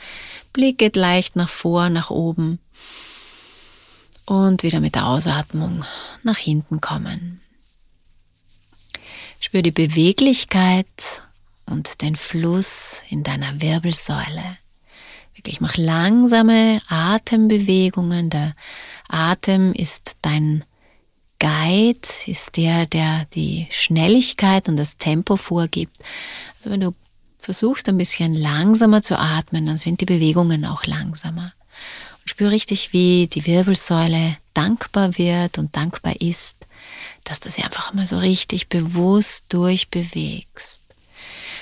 Blick 0.52 0.78
geht 0.78 0.96
leicht 0.96 1.36
nach 1.36 1.48
vor, 1.48 1.88
nach 1.88 2.10
oben 2.10 2.58
und 4.26 4.62
wieder 4.62 4.80
mit 4.80 4.94
der 4.94 5.06
Ausatmung 5.06 5.84
nach 6.22 6.36
hinten 6.36 6.80
kommen. 6.82 7.40
Spür 9.40 9.62
die 9.62 9.70
Beweglichkeit 9.70 10.86
und 11.66 12.02
den 12.02 12.16
Fluss 12.16 13.02
in 13.08 13.22
deiner 13.22 13.60
Wirbelsäule. 13.60 14.58
Wirklich 15.34 15.60
mach 15.60 15.76
langsame 15.76 16.80
Atembewegungen. 16.88 18.30
Der 18.30 18.54
Atem 19.08 19.72
ist 19.72 20.16
dein 20.22 20.64
Guide, 21.38 22.08
ist 22.26 22.56
der, 22.56 22.86
der 22.86 23.26
die 23.34 23.68
Schnelligkeit 23.70 24.68
und 24.68 24.76
das 24.76 24.96
Tempo 24.96 25.36
vorgibt. 25.36 25.96
Also 26.58 26.70
wenn 26.70 26.80
du 26.80 26.94
versuchst 27.38 27.88
ein 27.88 27.96
bisschen 27.96 28.34
langsamer 28.34 29.02
zu 29.02 29.16
atmen, 29.16 29.64
dann 29.64 29.78
sind 29.78 30.00
die 30.00 30.06
Bewegungen 30.06 30.64
auch 30.64 30.84
langsamer. 30.86 31.52
Und 32.22 32.30
spür 32.30 32.50
richtig, 32.50 32.92
wie 32.92 33.28
die 33.28 33.46
Wirbelsäule 33.46 34.36
dankbar 34.58 35.16
wird 35.16 35.58
und 35.58 35.76
dankbar 35.76 36.20
ist 36.20 36.58
dass 37.28 37.40
du 37.40 37.50
sie 37.50 37.62
einfach 37.62 37.92
mal 37.92 38.06
so 38.06 38.18
richtig 38.18 38.68
bewusst 38.68 39.44
durchbewegst. 39.50 40.82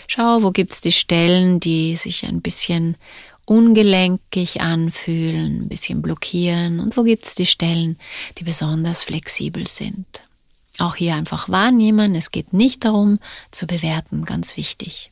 Schau, 0.06 0.42
wo 0.42 0.52
gibt's 0.52 0.80
die 0.80 0.92
Stellen, 0.92 1.58
die 1.58 1.96
sich 1.96 2.24
ein 2.24 2.40
bisschen 2.40 2.96
ungelenkig 3.44 4.60
anfühlen, 4.60 5.62
ein 5.62 5.68
bisschen 5.68 6.02
blockieren 6.02 6.78
und 6.78 6.96
wo 6.96 7.02
gibt's 7.02 7.34
die 7.34 7.46
Stellen, 7.46 7.98
die 8.38 8.44
besonders 8.44 9.02
flexibel 9.02 9.66
sind. 9.66 10.06
Auch 10.78 10.94
hier 10.94 11.14
einfach 11.14 11.48
wahrnehmen, 11.48 12.14
es 12.14 12.30
geht 12.30 12.52
nicht 12.52 12.84
darum 12.84 13.18
zu 13.50 13.66
bewerten, 13.66 14.24
ganz 14.24 14.56
wichtig. 14.56 15.10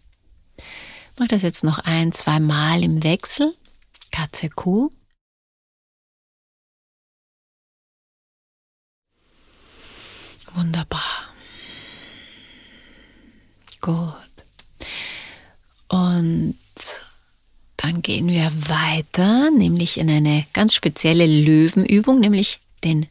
Mach 1.18 1.26
das 1.28 1.42
jetzt 1.42 1.64
noch 1.64 1.78
ein, 1.80 2.12
zwei 2.12 2.38
Mal 2.38 2.82
im 2.82 3.02
Wechsel. 3.02 3.54
Katze, 4.12 4.50
Kuh. 4.50 4.90
Wunderbar. 10.54 11.34
Gut. 13.80 14.14
Und 15.88 16.56
dann 17.76 18.00
gehen 18.00 18.28
wir 18.28 18.50
weiter, 18.68 19.50
nämlich 19.50 19.98
in 19.98 20.08
eine 20.08 20.46
ganz 20.52 20.74
spezielle 20.74 21.26
Löwenübung, 21.26 22.20
nämlich 22.20 22.60
den 22.82 23.06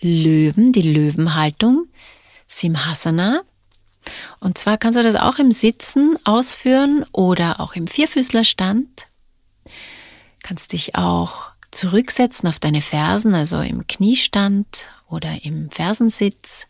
Löwen, 0.00 0.72
die 0.72 0.92
Löwenhaltung, 0.92 1.86
Simhasana. 2.48 3.42
Und 4.40 4.56
zwar 4.58 4.78
kannst 4.78 4.98
du 4.98 5.02
das 5.02 5.16
auch 5.16 5.38
im 5.38 5.50
Sitzen 5.50 6.18
ausführen 6.24 7.04
oder 7.12 7.60
auch 7.60 7.74
im 7.74 7.86
Vierfüßlerstand. 7.86 9.08
Kannst 10.42 10.72
dich 10.72 10.94
auch 10.94 11.52
zurücksetzen 11.70 12.48
auf 12.48 12.58
deine 12.58 12.82
Fersen, 12.82 13.34
also 13.34 13.60
im 13.60 13.86
Kniestand 13.86 14.66
oder 15.08 15.44
im 15.44 15.70
Fersensitz. 15.70 16.66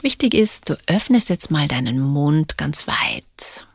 Wichtig 0.00 0.34
ist, 0.34 0.68
du 0.68 0.76
öffnest 0.86 1.28
jetzt 1.28 1.50
mal 1.50 1.68
deinen 1.68 2.00
Mund 2.00 2.56
ganz 2.58 2.86
weit. 2.86 3.66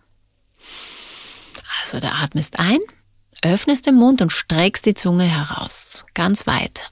Also 1.82 2.00
da 2.00 2.16
atmest 2.22 2.60
ein, 2.60 2.80
öffnest 3.42 3.86
den 3.86 3.96
Mund 3.96 4.22
und 4.22 4.32
streckst 4.32 4.86
die 4.86 4.94
Zunge 4.94 5.24
heraus, 5.24 6.04
ganz 6.14 6.48
weit. 6.48 6.92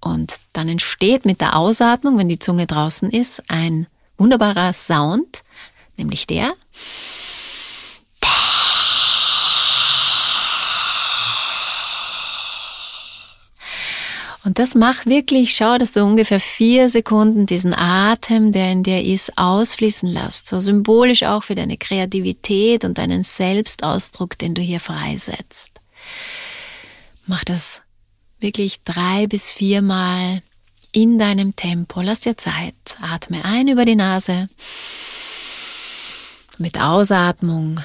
Und 0.00 0.40
dann 0.52 0.68
entsteht 0.68 1.26
mit 1.26 1.40
der 1.40 1.56
Ausatmung, 1.56 2.18
wenn 2.18 2.28
die 2.28 2.38
Zunge 2.38 2.66
draußen 2.66 3.10
ist, 3.10 3.42
ein 3.48 3.86
wunderbarer 4.16 4.72
Sound, 4.72 5.44
nämlich 5.96 6.26
der. 6.26 6.54
Und 14.42 14.58
das 14.58 14.74
mach 14.74 15.04
wirklich, 15.04 15.54
schau, 15.54 15.76
dass 15.76 15.92
du 15.92 16.02
ungefähr 16.02 16.40
vier 16.40 16.88
Sekunden 16.88 17.44
diesen 17.44 17.74
Atem, 17.74 18.52
der 18.52 18.72
in 18.72 18.82
dir 18.82 19.02
ist, 19.02 19.36
ausfließen 19.36 20.08
lässt. 20.08 20.48
So 20.48 20.60
symbolisch 20.60 21.24
auch 21.24 21.44
für 21.44 21.54
deine 21.54 21.76
Kreativität 21.76 22.84
und 22.84 22.96
deinen 22.96 23.22
Selbstausdruck, 23.22 24.38
den 24.38 24.54
du 24.54 24.62
hier 24.62 24.80
freisetzt. 24.80 25.80
Mach 27.26 27.44
das 27.44 27.82
wirklich 28.40 28.82
drei 28.82 29.26
bis 29.26 29.52
viermal 29.52 30.42
in 30.92 31.18
deinem 31.18 31.54
Tempo. 31.54 32.00
Lass 32.00 32.20
dir 32.20 32.36
Zeit. 32.36 32.74
Atme 33.00 33.44
ein 33.44 33.68
über 33.68 33.84
die 33.84 33.96
Nase. 33.96 34.48
Mit 36.56 36.80
Ausatmung 36.80 37.78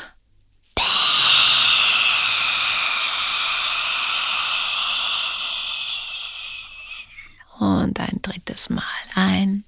Und 7.60 8.00
ein 8.00 8.20
drittes 8.22 8.70
Mal 8.70 8.84
ein. 9.16 9.64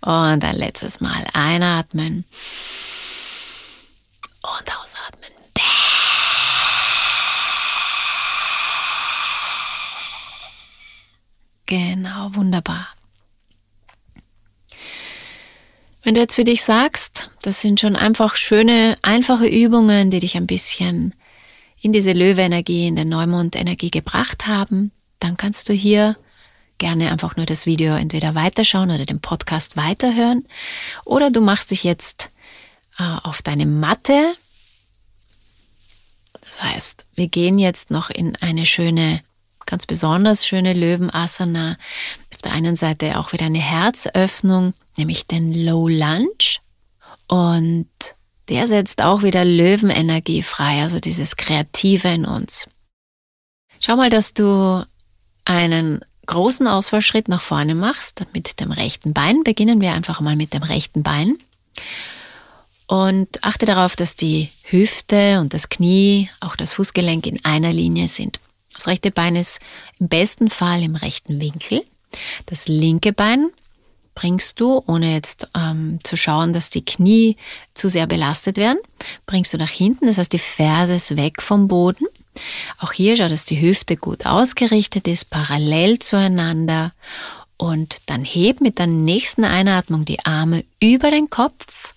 Und 0.00 0.42
ein 0.42 0.56
letztes 0.56 1.00
Mal 1.00 1.26
einatmen 1.34 2.24
und 4.42 4.76
ausatmen. 4.78 5.38
Genau, 11.68 12.34
wunderbar. 12.34 12.88
Wenn 16.02 16.14
du 16.14 16.22
jetzt 16.22 16.36
für 16.36 16.44
dich 16.44 16.64
sagst, 16.64 17.17
das 17.48 17.62
sind 17.62 17.80
schon 17.80 17.96
einfach 17.96 18.36
schöne, 18.36 18.98
einfache 19.00 19.46
Übungen, 19.46 20.10
die 20.10 20.18
dich 20.18 20.36
ein 20.36 20.46
bisschen 20.46 21.14
in 21.80 21.94
diese 21.94 22.12
Löwe-Energie, 22.12 22.86
in 22.86 22.94
den 22.94 23.08
Neumond-Energie 23.08 23.90
gebracht 23.90 24.46
haben, 24.46 24.92
dann 25.18 25.38
kannst 25.38 25.70
du 25.70 25.72
hier 25.72 26.18
gerne 26.76 27.10
einfach 27.10 27.36
nur 27.36 27.46
das 27.46 27.64
Video 27.64 27.94
entweder 27.94 28.34
weiterschauen 28.34 28.90
oder 28.90 29.06
den 29.06 29.22
Podcast 29.22 29.78
weiterhören. 29.78 30.46
Oder 31.06 31.30
du 31.30 31.40
machst 31.40 31.70
dich 31.70 31.84
jetzt 31.84 32.28
äh, 32.98 33.16
auf 33.22 33.40
deine 33.40 33.64
Matte. 33.64 34.34
Das 36.42 36.62
heißt, 36.62 37.06
wir 37.14 37.28
gehen 37.28 37.58
jetzt 37.58 37.90
noch 37.90 38.10
in 38.10 38.36
eine 38.42 38.66
schöne, 38.66 39.22
ganz 39.64 39.86
besonders 39.86 40.46
schöne 40.46 40.74
Löwen-Asana. 40.74 41.78
Auf 42.34 42.42
der 42.42 42.52
einen 42.52 42.76
Seite 42.76 43.18
auch 43.18 43.32
wieder 43.32 43.46
eine 43.46 43.58
Herzöffnung, 43.58 44.74
nämlich 44.98 45.26
den 45.26 45.54
Low 45.64 45.88
Lunge. 45.88 46.58
Und 47.28 47.88
der 48.48 48.66
setzt 48.66 49.02
auch 49.02 49.22
wieder 49.22 49.44
Löwenenergie 49.44 50.42
frei, 50.42 50.82
also 50.82 50.98
dieses 50.98 51.36
Kreative 51.36 52.08
in 52.08 52.24
uns. 52.24 52.66
Schau 53.80 53.96
mal, 53.96 54.10
dass 54.10 54.34
du 54.34 54.84
einen 55.44 56.00
großen 56.26 56.66
Ausfallschritt 56.66 57.28
nach 57.28 57.42
vorne 57.42 57.74
machst 57.74 58.24
mit 58.32 58.60
dem 58.60 58.72
rechten 58.72 59.12
Bein. 59.12 59.44
Beginnen 59.44 59.80
wir 59.80 59.92
einfach 59.92 60.20
mal 60.20 60.36
mit 60.36 60.52
dem 60.54 60.62
rechten 60.62 61.02
Bein. 61.02 61.36
Und 62.86 63.44
achte 63.44 63.66
darauf, 63.66 63.96
dass 63.96 64.16
die 64.16 64.48
Hüfte 64.62 65.40
und 65.40 65.52
das 65.52 65.68
Knie, 65.68 66.30
auch 66.40 66.56
das 66.56 66.72
Fußgelenk 66.72 67.26
in 67.26 67.44
einer 67.44 67.72
Linie 67.72 68.08
sind. 68.08 68.40
Das 68.74 68.86
rechte 68.86 69.10
Bein 69.10 69.36
ist 69.36 69.60
im 69.98 70.08
besten 70.08 70.48
Fall 70.48 70.82
im 70.82 70.96
rechten 70.96 71.40
Winkel. 71.40 71.84
Das 72.46 72.66
linke 72.66 73.12
Bein 73.12 73.50
bringst 74.18 74.58
du, 74.58 74.82
ohne 74.88 75.14
jetzt 75.14 75.46
ähm, 75.56 76.00
zu 76.02 76.16
schauen, 76.16 76.52
dass 76.52 76.70
die 76.70 76.84
Knie 76.84 77.36
zu 77.72 77.88
sehr 77.88 78.08
belastet 78.08 78.56
werden, 78.56 78.80
bringst 79.26 79.54
du 79.54 79.58
nach 79.58 79.70
hinten, 79.70 80.08
das 80.08 80.18
heißt 80.18 80.32
die 80.32 80.40
Ferse 80.40 80.94
ist 80.94 81.16
weg 81.16 81.40
vom 81.40 81.68
Boden. 81.68 82.04
Auch 82.80 82.90
hier 82.90 83.16
schau, 83.16 83.28
dass 83.28 83.44
die 83.44 83.60
Hüfte 83.60 83.96
gut 83.96 84.26
ausgerichtet 84.26 85.06
ist, 85.06 85.30
parallel 85.30 86.00
zueinander. 86.00 86.94
Und 87.58 87.98
dann 88.06 88.24
heb 88.24 88.60
mit 88.60 88.80
der 88.80 88.88
nächsten 88.88 89.44
Einatmung 89.44 90.04
die 90.04 90.24
Arme 90.26 90.64
über 90.80 91.12
den 91.12 91.30
Kopf. 91.30 91.94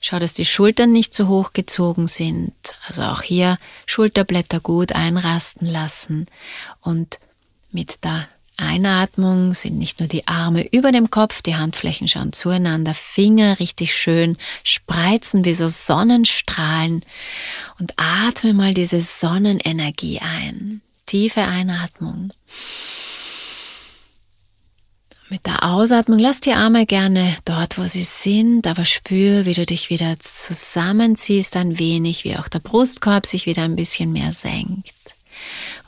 Schau, 0.00 0.18
dass 0.18 0.32
die 0.32 0.46
Schultern 0.46 0.90
nicht 0.90 1.12
zu 1.12 1.28
hoch 1.28 1.52
gezogen 1.52 2.08
sind. 2.08 2.54
Also 2.86 3.02
auch 3.02 3.20
hier 3.20 3.58
Schulterblätter 3.84 4.60
gut 4.60 4.92
einrasten 4.92 5.66
lassen. 5.66 6.28
Und 6.80 7.18
mit 7.70 8.04
der 8.04 8.26
Einatmung 8.56 9.54
sind 9.54 9.78
nicht 9.78 10.00
nur 10.00 10.08
die 10.08 10.26
Arme 10.26 10.66
über 10.72 10.92
dem 10.92 11.10
Kopf, 11.10 11.42
die 11.42 11.56
Handflächen 11.56 12.08
schauen 12.08 12.32
zueinander, 12.32 12.94
Finger 12.94 13.58
richtig 13.58 13.94
schön 13.94 14.36
spreizen 14.64 15.44
wie 15.44 15.54
so 15.54 15.68
Sonnenstrahlen 15.68 17.04
und 17.78 17.92
atme 17.96 18.54
mal 18.54 18.72
diese 18.72 19.02
Sonnenenergie 19.02 20.20
ein. 20.20 20.80
Tiefe 21.04 21.42
Einatmung. 21.42 22.32
Mit 25.28 25.44
der 25.46 25.64
Ausatmung 25.64 26.20
lass 26.20 26.38
die 26.38 26.52
Arme 26.52 26.86
gerne 26.86 27.36
dort, 27.44 27.78
wo 27.78 27.86
sie 27.86 28.04
sind, 28.04 28.66
aber 28.66 28.84
spür, 28.84 29.44
wie 29.44 29.54
du 29.54 29.66
dich 29.66 29.90
wieder 29.90 30.18
zusammenziehst 30.20 31.56
ein 31.56 31.80
wenig, 31.80 32.22
wie 32.22 32.36
auch 32.36 32.46
der 32.46 32.60
Brustkorb 32.60 33.26
sich 33.26 33.46
wieder 33.46 33.62
ein 33.62 33.74
bisschen 33.74 34.12
mehr 34.12 34.32
senkt. 34.32 34.92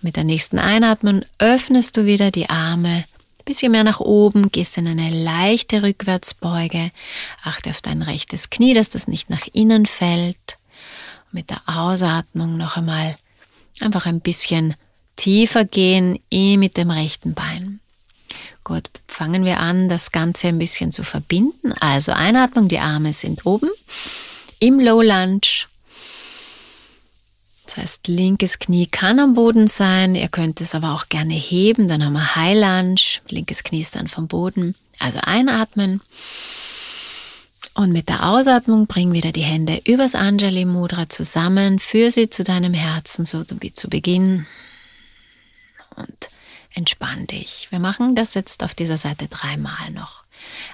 Mit 0.01 0.17
der 0.17 0.25
nächsten 0.25 0.59
Einatmung 0.59 1.25
öffnest 1.39 1.97
du 1.97 2.07
wieder 2.07 2.31
die 2.31 2.49
Arme 2.49 3.05
bisschen 3.49 3.73
mehr 3.73 3.83
nach 3.83 3.99
oben, 3.99 4.53
gehst 4.53 4.77
in 4.77 4.87
eine 4.87 5.11
leichte 5.11 5.83
Rückwärtsbeuge. 5.83 6.91
Achte 7.43 7.71
auf 7.71 7.81
dein 7.81 8.03
rechtes 8.03 8.51
Knie, 8.51 8.75
dass 8.75 8.91
das 8.91 9.09
nicht 9.09 9.31
nach 9.31 9.47
innen 9.53 9.87
fällt. 9.87 10.59
mit 11.31 11.51
der 11.51 11.61
Ausatmung 11.67 12.57
noch 12.57 12.77
einmal 12.77 13.17
einfach 13.81 14.07
ein 14.07 14.21
bisschen 14.21 14.75
tiefer 15.17 15.65
gehen 15.65 16.19
eh 16.31 16.57
mit 16.57 16.77
dem 16.77 16.91
rechten 16.91 17.35
Bein. 17.35 17.81
Gut, 18.65 18.89
fangen 19.07 19.45
wir 19.45 19.61
an, 19.61 19.89
das 19.91 20.13
Ganze 20.13 20.49
ein 20.49 20.59
bisschen 20.59 20.93
zu 20.93 21.03
verbinden. 21.03 21.73
Also 21.81 22.13
Einatmung, 22.13 22.69
die 22.69 22.79
Arme 22.79 23.13
sind 23.13 23.45
oben 23.45 23.71
im 24.59 24.81
Low 24.81 25.03
Lunge 25.03 25.41
heißt, 27.79 28.09
linkes 28.09 28.59
Knie 28.59 28.87
kann 28.87 29.19
am 29.19 29.35
Boden 29.35 29.69
sein, 29.69 30.15
ihr 30.15 30.29
könnt 30.29 30.61
es 30.61 30.75
aber 30.75 30.93
auch 30.93 31.09
gerne 31.09 31.35
heben, 31.35 31.89
dann 31.89 32.05
haben 32.05 32.13
wir 32.13 32.37
High 32.37 32.59
Lunge, 32.59 33.01
linkes 33.29 33.65
Knie 33.65 33.81
ist 33.81 33.95
dann 33.95 34.09
vom 34.09 34.29
Boden. 34.29 34.75
Also 34.99 35.21
einatmen. 35.23 36.01
Und 37.75 37.93
mit 37.93 38.09
der 38.09 38.29
Ausatmung 38.29 38.89
bring 38.89 39.13
wieder 39.13 39.31
die 39.31 39.43
Hände 39.43 39.81
übers 39.85 40.17
Anjali 40.17 40.65
Mudra 40.65 41.09
zusammen, 41.09 41.79
führ 41.79 42.11
sie 42.11 42.29
zu 42.29 42.43
deinem 42.43 42.75
Herzen, 42.75 43.25
so 43.25 43.45
wie 43.61 43.73
zu 43.73 43.89
Beginn. 43.89 44.47
Und 45.95 46.31
entspann 46.75 47.27
dich. 47.29 47.69
Wir 47.71 47.79
machen 47.79 48.17
das 48.17 48.35
jetzt 48.35 48.65
auf 48.65 48.75
dieser 48.75 48.97
Seite 48.97 49.29
dreimal 49.29 49.91
noch. 49.93 50.25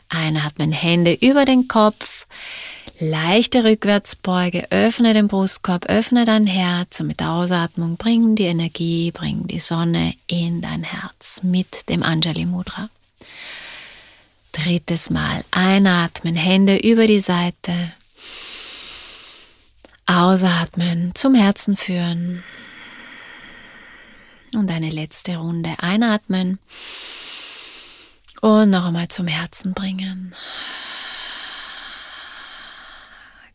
Einatmen, 0.09 0.73
Hände 0.73 1.13
über 1.13 1.45
den 1.45 1.69
Kopf, 1.69 2.27
Leichte 3.01 3.65
Rückwärtsbeuge, 3.65 4.71
öffne 4.71 5.15
den 5.15 5.27
Brustkorb, 5.27 5.87
öffne 5.87 6.25
dein 6.25 6.47
Herz 6.47 7.01
und 7.01 7.09
mit 7.09 7.19
der 7.19 7.31
Ausatmung 7.31 7.97
bring 7.97 8.37
die 8.37 8.45
Energie, 8.45 9.11
bring 9.11 9.49
die 9.49 9.59
Sonne 9.59 10.15
in 10.29 10.61
dein 10.61 10.85
Herz 10.85 11.43
mit 11.43 11.89
dem 11.89 12.05
Anjali 12.05 12.47
Mudra. 12.47 12.89
Drittes 14.53 15.11
Mal 15.11 15.45
einatmen, 15.51 16.37
Hände 16.37 16.77
über 16.77 17.09
die 17.09 17.19
Seite. 17.19 17.93
Ausatmen, 20.07 21.13
zum 21.17 21.35
Herzen 21.35 21.77
führen. 21.77 22.45
Und 24.55 24.71
eine 24.71 24.91
letzte 24.91 25.39
Runde 25.39 25.75
einatmen 25.79 26.61
und 28.41 28.71
noch 28.71 28.87
einmal 28.87 29.09
zum 29.09 29.27
Herzen 29.27 29.75
bringen. 29.75 30.33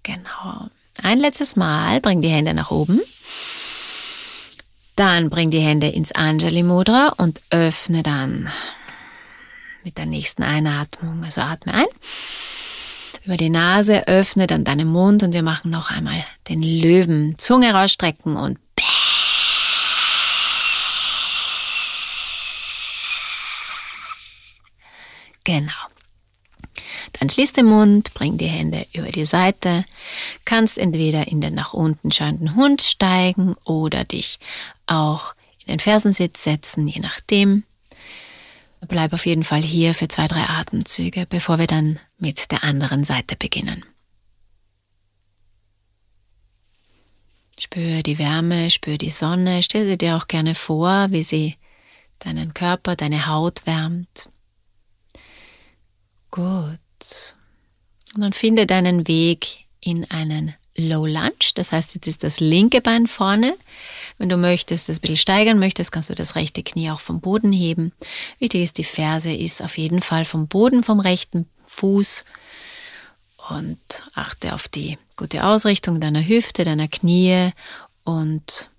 Genau. 0.09 0.69
Ein 1.03 1.19
letztes 1.19 1.55
Mal, 1.55 2.01
bring 2.01 2.19
die 2.21 2.29
Hände 2.29 2.55
nach 2.55 2.71
oben. 2.71 2.99
Dann 4.95 5.29
bring 5.29 5.51
die 5.51 5.59
Hände 5.59 5.87
ins 5.87 6.11
Anjali 6.11 6.63
Mudra 6.63 7.13
und 7.17 7.41
öffne 7.51 8.01
dann 8.01 8.49
mit 9.83 9.99
der 9.99 10.07
nächsten 10.07 10.41
Einatmung. 10.41 11.23
Also 11.23 11.41
atme 11.41 11.75
ein. 11.75 11.85
Über 13.23 13.37
die 13.37 13.51
Nase 13.51 14.07
öffne 14.07 14.47
dann 14.47 14.63
deinen 14.63 14.87
Mund 14.87 15.21
und 15.21 15.33
wir 15.33 15.43
machen 15.43 15.69
noch 15.69 15.91
einmal 15.91 16.25
den 16.47 16.63
Löwen. 16.63 17.37
Zunge 17.37 17.71
rausstrecken 17.71 18.35
und 18.35 18.57
Genau. 25.43 25.71
Dann 27.13 27.29
schließ 27.29 27.53
den 27.53 27.65
Mund, 27.65 28.13
bring 28.13 28.37
die 28.37 28.47
Hände 28.47 28.85
über 28.93 29.11
die 29.11 29.25
Seite, 29.25 29.85
kannst 30.45 30.77
entweder 30.77 31.27
in 31.27 31.41
den 31.41 31.55
nach 31.55 31.73
unten 31.73 32.11
schauenden 32.11 32.55
Hund 32.55 32.81
steigen 32.81 33.55
oder 33.63 34.03
dich 34.03 34.39
auch 34.87 35.35
in 35.59 35.73
den 35.73 35.79
Fersensitz 35.79 36.43
setzen, 36.43 36.87
je 36.87 36.99
nachdem. 36.99 37.63
Bleib 38.87 39.13
auf 39.13 39.25
jeden 39.25 39.43
Fall 39.43 39.61
hier 39.61 39.93
für 39.93 40.07
zwei, 40.07 40.27
drei 40.27 40.47
Atemzüge, 40.47 41.25
bevor 41.27 41.59
wir 41.59 41.67
dann 41.67 41.99
mit 42.17 42.51
der 42.51 42.63
anderen 42.63 43.03
Seite 43.03 43.35
beginnen. 43.35 43.85
Spür 47.59 48.03
die 48.03 48.17
Wärme, 48.17 48.71
spür 48.71 48.97
die 48.97 49.09
Sonne, 49.09 49.61
stell 49.63 49.85
sie 49.85 49.97
dir 49.97 50.15
auch 50.15 50.27
gerne 50.27 50.55
vor, 50.55 51.07
wie 51.09 51.23
sie 51.23 51.57
deinen 52.19 52.53
Körper, 52.53 52.95
deine 52.95 53.27
Haut 53.27 53.65
wärmt. 53.65 54.29
Gut. 56.31 56.79
Und 58.15 58.23
dann 58.23 58.33
finde 58.33 58.65
deinen 58.65 59.07
Weg 59.07 59.65
in 59.81 60.09
einen 60.09 60.55
Low 60.79 61.05
Lunge. 61.05 61.33
Das 61.55 61.71
heißt, 61.71 61.95
jetzt 61.95 62.07
ist 62.07 62.23
das 62.23 62.39
linke 62.39 62.81
Bein 62.81 63.07
vorne. 63.07 63.55
Wenn 64.17 64.29
du 64.29 64.37
möchtest, 64.37 64.89
das 64.89 64.97
ein 64.97 65.01
bisschen 65.01 65.17
steigern 65.17 65.59
möchtest, 65.59 65.91
kannst 65.91 66.09
du 66.09 66.15
das 66.15 66.35
rechte 66.35 66.63
Knie 66.63 66.91
auch 66.91 67.01
vom 67.01 67.19
Boden 67.21 67.51
heben. 67.51 67.91
Wichtig 68.39 68.63
ist, 68.63 68.77
die 68.77 68.83
Ferse 68.83 69.31
ist 69.31 69.61
auf 69.61 69.77
jeden 69.77 70.01
Fall 70.01 70.25
vom 70.25 70.47
Boden 70.47 70.83
vom 70.83 70.99
rechten 70.99 71.47
Fuß. 71.65 72.25
Und 73.49 73.79
achte 74.13 74.53
auf 74.53 74.67
die 74.67 74.97
gute 75.15 75.43
Ausrichtung 75.43 75.99
deiner 75.99 76.25
Hüfte, 76.25 76.63
deiner 76.63 76.87
Knie 76.87 77.49
und 78.03 78.69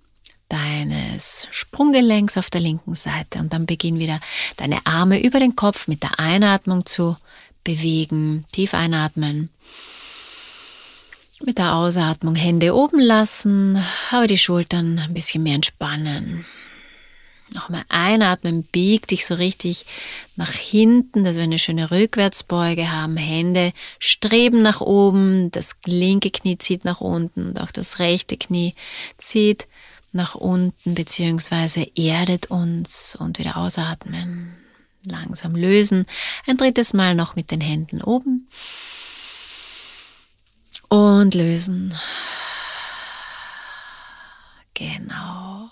deines 0.49 1.49
Sprunggelenks 1.51 2.37
auf 2.37 2.51
der 2.51 2.61
linken 2.61 2.95
Seite. 2.95 3.41
Und 3.41 3.53
dann 3.53 3.67
beginn 3.67 3.99
wieder 3.99 4.21
deine 4.57 4.85
Arme 4.87 5.23
über 5.23 5.41
den 5.41 5.57
Kopf 5.57 5.89
mit 5.89 6.03
der 6.03 6.19
Einatmung 6.19 6.87
zu 6.87 7.17
bewegen. 7.65 8.45
Tief 8.53 8.75
einatmen. 8.75 9.51
Mit 11.43 11.59
der 11.59 11.75
Ausatmung 11.75 12.35
Hände 12.35 12.75
oben 12.75 13.01
lassen, 13.01 13.83
aber 14.11 14.27
die 14.27 14.37
Schultern 14.39 14.99
ein 14.99 15.15
bisschen 15.15 15.43
mehr 15.43 15.55
entspannen. 15.55 16.45
Nochmal 17.53 17.85
einatmen, 17.89 18.63
bieg 18.63 19.09
dich 19.09 19.27
so 19.27 19.35
richtig 19.35 19.85
nach 20.37 20.53
hinten, 20.53 21.25
dass 21.25 21.37
wir 21.37 21.43
eine 21.43 21.59
schöne 21.59 21.91
Rückwärtsbeuge 21.91 22.93
haben. 22.93 23.17
Hände 23.17 23.73
streben 23.99 24.63
nach 24.63 24.81
oben, 24.81 25.51
das 25.51 25.77
linke 25.85 26.31
Knie 26.31 26.59
zieht 26.59 26.85
nach 26.85 27.01
unten 27.01 27.49
und 27.49 27.61
auch 27.61 27.73
das 27.73 27.99
rechte 27.99 28.37
Knie 28.37 28.75
zieht 29.17 29.67
nach 30.13 30.35
unten 30.35 30.95
beziehungsweise 30.95 31.87
erdet 31.97 32.51
uns 32.51 33.17
und 33.19 33.39
wieder 33.39 33.57
ausatmen. 33.57 34.60
Langsam 35.05 35.57
lösen. 35.57 36.07
Ein 36.47 36.57
drittes 36.57 36.93
Mal 36.93 37.15
noch 37.15 37.37
mit 37.37 37.51
den 37.51 37.61
Händen 37.61 38.03
oben. 38.03 38.49
Und 40.89 41.35
lösen. 41.35 41.95
Genau. 44.75 45.71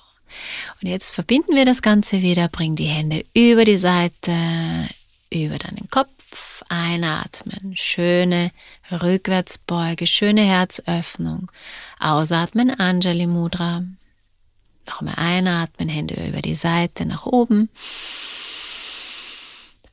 Und 0.81 0.89
jetzt 0.89 1.13
verbinden 1.13 1.57
wir 1.57 1.65
das 1.65 1.83
Ganze 1.83 2.23
wieder. 2.23 2.49
Bring 2.49 2.77
die 2.77 2.87
Hände 2.87 3.25
über 3.35 3.65
die 3.65 3.79
Seite, 3.79 4.33
über 5.31 5.59
deinen 5.59 5.89
Kopf. 5.91 6.09
Einatmen. 6.69 7.75
Schöne 7.77 8.53
Rückwärtsbeuge, 8.91 10.07
schöne 10.07 10.43
Herzöffnung. 10.43 11.51
Ausatmen, 11.99 12.71
Anjali 12.71 13.27
Mudra. 13.27 13.83
Nochmal 14.87 15.15
einatmen, 15.17 15.89
Hände 15.89 16.15
über 16.27 16.43
die 16.43 16.55
Seite 16.55 17.07
nach 17.07 17.25
oben. 17.27 17.71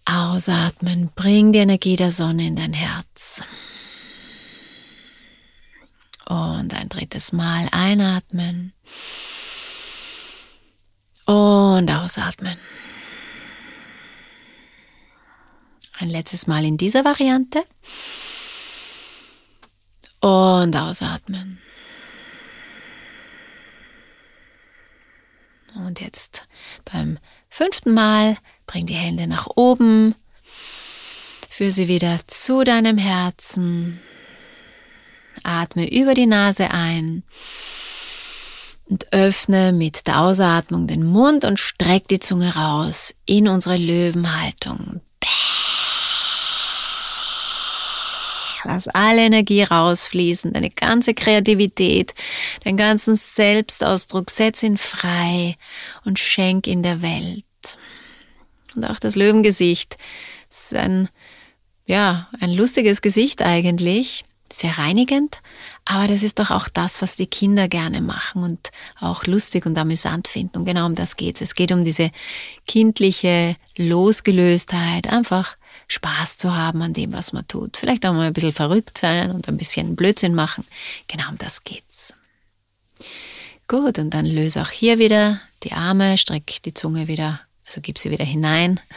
Ausatmen, 0.05 1.11
bring 1.15 1.51
die 1.51 1.59
Energie 1.59 1.95
der 1.95 2.11
Sonne 2.11 2.47
in 2.47 2.55
dein 2.55 2.73
Herz. 2.73 3.43
Und 6.27 6.73
ein 6.73 6.89
drittes 6.89 7.33
Mal 7.33 7.67
einatmen. 7.71 8.73
Und 11.25 11.89
ausatmen. 11.89 12.57
Ein 15.97 16.09
letztes 16.09 16.45
Mal 16.45 16.65
in 16.65 16.77
dieser 16.77 17.03
Variante. 17.03 17.63
Und 20.19 20.75
ausatmen. 20.75 21.59
Und 25.75 25.99
jetzt 25.99 26.47
beim 26.85 27.19
fünften 27.55 27.93
Mal 27.93 28.35
bring 28.67 28.85
die 28.85 28.95
Hände 28.95 29.27
nach 29.27 29.47
oben. 29.55 30.13
Führe 31.49 31.71
sie 31.71 31.87
wieder 31.87 32.17
zu 32.27 32.65
deinem 32.65 32.97
Herzen. 32.97 34.01
Atme 35.43 35.89
über 35.89 36.13
die 36.13 36.25
Nase 36.25 36.71
ein 36.71 37.23
und 38.87 39.13
öffne 39.13 39.71
mit 39.71 40.05
der 40.05 40.19
Ausatmung 40.19 40.85
den 40.85 41.05
Mund 41.05 41.45
und 41.45 41.57
streck 41.57 42.09
die 42.09 42.19
Zunge 42.19 42.55
raus 42.55 43.15
in 43.25 43.47
unsere 43.47 43.77
Löwenhaltung. 43.77 44.99
Lass 48.65 48.87
alle 48.87 49.21
Energie 49.21 49.61
rausfließen, 49.61 50.53
deine 50.53 50.71
ganze 50.71 51.13
Kreativität, 51.13 52.15
deinen 52.63 52.77
ganzen 52.77 53.15
Selbstausdruck, 53.15 54.31
setz 54.31 54.63
ihn 54.63 54.77
frei 54.77 55.55
und 56.03 56.17
schenk 56.17 56.65
in 56.65 56.81
der 56.81 57.01
Welt. 57.01 57.43
Und 58.75 58.85
auch 58.85 58.99
das 58.99 59.15
Löwengesicht 59.15 59.97
ist 60.49 60.73
ein, 60.73 61.09
ja, 61.85 62.27
ein 62.39 62.51
lustiges 62.51 63.01
Gesicht 63.01 63.41
eigentlich, 63.41 64.25
sehr 64.51 64.77
reinigend, 64.77 65.41
aber 65.85 66.07
das 66.07 66.23
ist 66.23 66.39
doch 66.39 66.49
auch 66.49 66.69
das, 66.69 67.01
was 67.01 67.15
die 67.15 67.27
Kinder 67.27 67.67
gerne 67.67 68.01
machen 68.01 68.43
und 68.43 68.71
auch 68.99 69.25
lustig 69.25 69.65
und 69.65 69.77
amüsant 69.77 70.27
finden. 70.27 70.59
Und 70.59 70.65
genau 70.65 70.85
um 70.85 70.95
das 70.95 71.17
geht 71.17 71.35
es. 71.35 71.49
Es 71.49 71.55
geht 71.55 71.71
um 71.71 71.83
diese 71.83 72.11
kindliche 72.67 73.55
Losgelöstheit, 73.75 75.07
einfach 75.07 75.57
Spaß 75.87 76.37
zu 76.37 76.55
haben 76.55 76.81
an 76.81 76.93
dem, 76.93 77.13
was 77.13 77.33
man 77.33 77.47
tut. 77.47 77.77
Vielleicht 77.77 78.05
auch 78.05 78.13
mal 78.13 78.27
ein 78.27 78.33
bisschen 78.33 78.53
verrückt 78.53 78.97
sein 78.97 79.31
und 79.31 79.47
ein 79.47 79.57
bisschen 79.57 79.95
Blödsinn 79.95 80.35
machen. 80.35 80.65
Genau 81.07 81.29
um 81.29 81.37
das 81.37 81.63
geht's. 81.63 82.13
Gut, 83.67 83.97
und 83.97 84.13
dann 84.13 84.25
löse 84.25 84.61
auch 84.61 84.69
hier 84.69 84.99
wieder 84.99 85.41
die 85.63 85.71
Arme, 85.71 86.17
streck 86.17 86.61
die 86.63 86.73
Zunge 86.73 87.07
wieder, 87.07 87.41
also 87.65 87.81
gib 87.81 87.97
sie 87.97 88.11
wieder 88.11 88.25
hinein. 88.25 88.79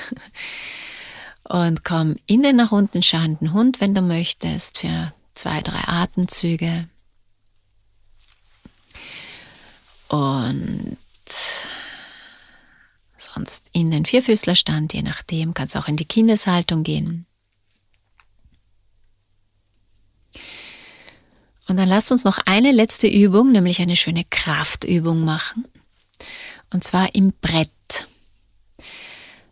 Und 1.45 1.83
komm 1.83 2.17
in 2.27 2.43
den 2.43 2.57
nach 2.57 2.73
unten 2.73 3.03
schauenden 3.03 3.55
Hund, 3.55 3.81
wenn 3.81 3.95
du 3.95 4.03
möchtest, 4.03 4.81
für 4.81 5.15
zwei, 5.33 5.63
drei 5.63 5.81
Atemzüge. 5.87 6.89
Und 10.09 10.99
sonst 13.19 13.67
in 13.73 13.91
den 13.91 14.05
Vierfüßlerstand, 14.05 14.95
je 14.95 15.03
nachdem, 15.03 15.55
kannst 15.55 15.77
auch 15.77 15.89
in 15.89 15.97
die 15.97 16.05
Kindeshaltung 16.05 16.83
gehen. 16.83 17.27
Und 21.69 21.77
dann 21.77 21.89
lasst 21.89 22.11
uns 22.13 22.25
noch 22.25 22.39
eine 22.47 22.73
letzte 22.73 23.09
Übung, 23.09 23.53
nämlich 23.53 23.81
eine 23.81 23.97
schöne 23.97 24.25
Kraftübung 24.25 25.25
machen. 25.25 25.67
Und 26.73 26.83
zwar 26.83 27.15
im 27.15 27.33
Brett. 27.41 28.09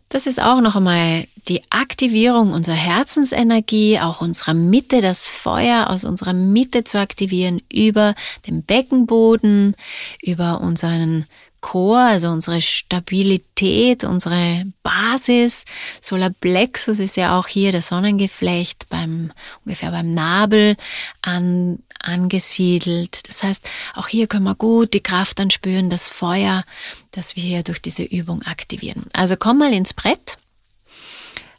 Das 0.09 0.25
ist 0.25 0.41
auch 0.41 0.61
noch 0.61 0.75
einmal 0.75 1.27
die 1.49 1.61
Aktivierung 1.69 2.53
unserer 2.53 2.75
Herzensenergie, 2.75 3.99
auch 3.99 4.21
unserer 4.21 4.53
Mitte, 4.53 5.01
das 5.01 5.27
Feuer 5.27 5.89
aus 5.89 6.05
unserer 6.05 6.33
Mitte 6.33 6.85
zu 6.85 6.97
aktivieren 6.97 7.61
über 7.71 8.15
den 8.47 8.63
Beckenboden, 8.63 9.75
über 10.21 10.61
unseren 10.61 11.25
Chor, 11.61 11.99
also 11.99 12.29
unsere 12.29 12.61
Stabilität, 12.61 14.03
unsere 14.03 14.65
Basis. 14.83 15.65
Solar 16.01 16.29
Plexus 16.29 16.99
ist 16.99 17.17
ja 17.17 17.37
auch 17.37 17.47
hier 17.47 17.71
das 17.71 17.87
Sonnengeflecht 17.87 18.87
beim, 18.89 19.31
ungefähr 19.65 19.91
beim 19.91 20.13
Nabel 20.13 20.75
an, 21.21 21.79
angesiedelt. 21.99 23.27
Das 23.27 23.43
heißt, 23.43 23.69
auch 23.95 24.07
hier 24.07 24.27
können 24.27 24.45
wir 24.45 24.55
gut 24.55 24.93
die 24.93 25.01
Kraft 25.01 25.39
anspüren, 25.39 25.89
das 25.89 26.09
Feuer, 26.09 26.63
das 27.11 27.35
wir 27.35 27.43
hier 27.43 27.63
durch 27.63 27.81
diese 27.81 28.03
Übung 28.03 28.43
aktivieren. 28.43 29.05
Also 29.13 29.35
komm 29.37 29.57
mal 29.59 29.73
ins 29.73 29.93
Brett. 29.93 30.37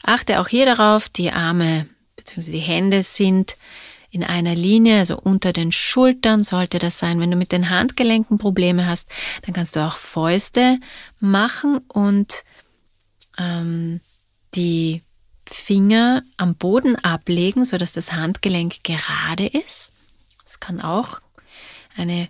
Achte 0.02 0.40
auch 0.40 0.48
hier 0.48 0.64
darauf, 0.64 1.08
die 1.08 1.32
Arme 1.32 1.86
bzw. 2.16 2.52
die 2.52 2.58
Hände 2.58 3.02
sind 3.02 3.56
in 4.10 4.24
einer 4.24 4.54
Linie, 4.54 4.98
also 4.98 5.18
unter 5.18 5.52
den 5.52 5.72
Schultern 5.72 6.42
sollte 6.42 6.78
das 6.78 6.98
sein. 6.98 7.20
Wenn 7.20 7.30
du 7.30 7.36
mit 7.36 7.52
den 7.52 7.68
Handgelenken 7.68 8.38
Probleme 8.38 8.86
hast, 8.86 9.08
dann 9.42 9.54
kannst 9.54 9.76
du 9.76 9.80
auch 9.80 9.96
Fäuste 9.96 10.78
machen 11.20 11.78
und 11.88 12.44
ähm, 13.38 14.00
die 14.54 15.02
Finger 15.46 16.22
am 16.36 16.54
Boden 16.54 16.96
ablegen, 16.96 17.64
so 17.64 17.78
dass 17.78 17.92
das 17.92 18.12
Handgelenk 18.12 18.82
gerade 18.84 19.46
ist. 19.46 19.92
Das 20.42 20.60
kann 20.60 20.80
auch 20.80 21.20
eine 21.96 22.28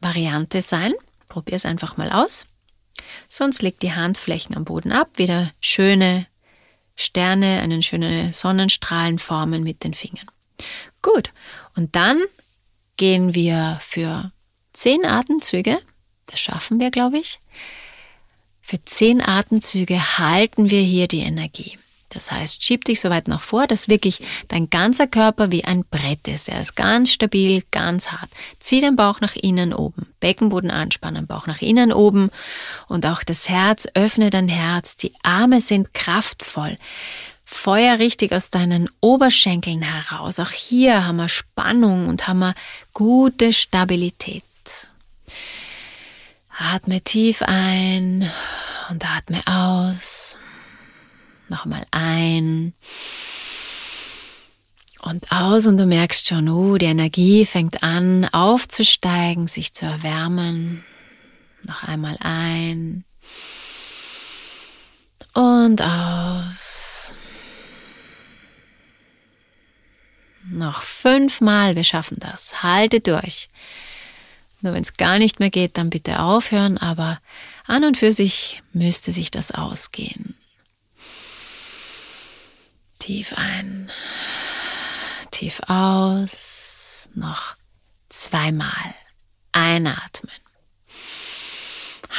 Variante 0.00 0.62
sein. 0.62 0.92
Probier 1.28 1.54
es 1.54 1.64
einfach 1.64 1.96
mal 1.96 2.10
aus. 2.10 2.46
Sonst 3.28 3.62
leg 3.62 3.78
die 3.80 3.92
Handflächen 3.92 4.56
am 4.56 4.64
Boden 4.64 4.92
ab, 4.92 5.10
wieder 5.16 5.52
schöne 5.60 6.26
Sterne, 6.96 7.60
einen 7.60 7.82
schönen 7.82 8.32
Sonnenstrahlen 8.32 9.18
formen 9.18 9.62
mit 9.62 9.84
den 9.84 9.94
Fingern. 9.94 10.26
Gut. 11.02 11.32
Und 11.76 11.96
dann 11.96 12.22
gehen 12.96 13.34
wir 13.34 13.78
für 13.80 14.32
zehn 14.72 15.04
Atemzüge. 15.04 15.78
Das 16.26 16.40
schaffen 16.40 16.80
wir, 16.80 16.90
glaube 16.90 17.18
ich. 17.18 17.40
Für 18.60 18.82
zehn 18.84 19.20
Atemzüge 19.20 20.18
halten 20.18 20.70
wir 20.70 20.82
hier 20.82 21.08
die 21.08 21.20
Energie. 21.20 21.78
Das 22.10 22.32
heißt, 22.32 22.62
schieb 22.62 22.84
dich 22.84 23.00
so 23.00 23.08
weit 23.08 23.28
nach 23.28 23.40
vor, 23.40 23.68
dass 23.68 23.88
wirklich 23.88 24.20
dein 24.48 24.68
ganzer 24.68 25.06
Körper 25.06 25.52
wie 25.52 25.64
ein 25.64 25.84
Brett 25.84 26.26
ist. 26.26 26.48
Er 26.48 26.60
ist 26.60 26.74
ganz 26.74 27.12
stabil, 27.12 27.62
ganz 27.70 28.08
hart. 28.10 28.28
Zieh 28.58 28.80
den 28.80 28.96
Bauch 28.96 29.20
nach 29.20 29.36
innen 29.36 29.72
oben. 29.72 30.12
Beckenboden 30.18 30.72
anspannen, 30.72 31.28
Bauch 31.28 31.46
nach 31.46 31.62
innen 31.62 31.92
oben. 31.92 32.30
Und 32.88 33.06
auch 33.06 33.22
das 33.22 33.48
Herz, 33.48 33.86
öffne 33.94 34.30
dein 34.30 34.48
Herz. 34.48 34.96
Die 34.96 35.14
Arme 35.22 35.60
sind 35.60 35.94
kraftvoll. 35.94 36.78
Feuer 37.52 37.98
richtig 37.98 38.32
aus 38.32 38.48
deinen 38.48 38.88
Oberschenkeln 39.00 39.82
heraus. 39.82 40.38
Auch 40.38 40.52
hier 40.52 41.04
haben 41.04 41.16
wir 41.16 41.28
Spannung 41.28 42.08
und 42.08 42.28
haben 42.28 42.38
wir 42.38 42.54
gute 42.94 43.52
Stabilität. 43.52 44.44
Atme 46.56 47.00
tief 47.02 47.42
ein 47.42 48.30
und 48.88 49.04
atme 49.04 49.42
aus. 49.46 50.38
Nochmal 51.48 51.84
ein 51.90 52.72
und 55.02 55.30
aus 55.32 55.66
und 55.66 55.76
du 55.76 55.86
merkst 55.86 56.28
schon, 56.28 56.48
oh, 56.48 56.78
die 56.78 56.86
Energie 56.86 57.44
fängt 57.44 57.82
an 57.82 58.26
aufzusteigen, 58.32 59.48
sich 59.48 59.74
zu 59.74 59.86
erwärmen. 59.86 60.84
Noch 61.64 61.82
einmal 61.82 62.16
ein 62.20 63.04
und 65.34 65.82
aus. 65.82 67.16
Noch 70.44 70.82
fünfmal, 70.82 71.76
wir 71.76 71.84
schaffen 71.84 72.18
das. 72.18 72.62
Halte 72.62 73.00
durch. 73.00 73.48
Nur 74.62 74.74
wenn 74.74 74.82
es 74.82 74.94
gar 74.94 75.18
nicht 75.18 75.40
mehr 75.40 75.50
geht, 75.50 75.78
dann 75.78 75.90
bitte 75.90 76.20
aufhören, 76.20 76.78
aber 76.78 77.20
an 77.66 77.84
und 77.84 77.96
für 77.96 78.12
sich 78.12 78.62
müsste 78.72 79.12
sich 79.12 79.30
das 79.30 79.52
ausgehen. 79.52 80.34
Tief 82.98 83.32
ein, 83.36 83.90
tief 85.30 85.60
aus, 85.66 87.08
noch 87.14 87.56
zweimal. 88.08 88.94
Einatmen. 89.52 90.32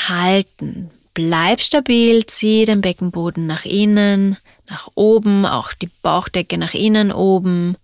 Halten. 0.08 0.92
Bleib 1.14 1.62
stabil, 1.62 2.26
zieh 2.26 2.66
den 2.66 2.82
Beckenboden 2.82 3.46
nach 3.46 3.66
innen, 3.66 4.38
nach 4.70 4.90
oben, 4.96 5.46
auch 5.46 5.74
die 5.74 5.90
Bauchdecke 6.02 6.58
nach 6.58 6.74
innen 6.74 7.12
oben. 7.12 7.76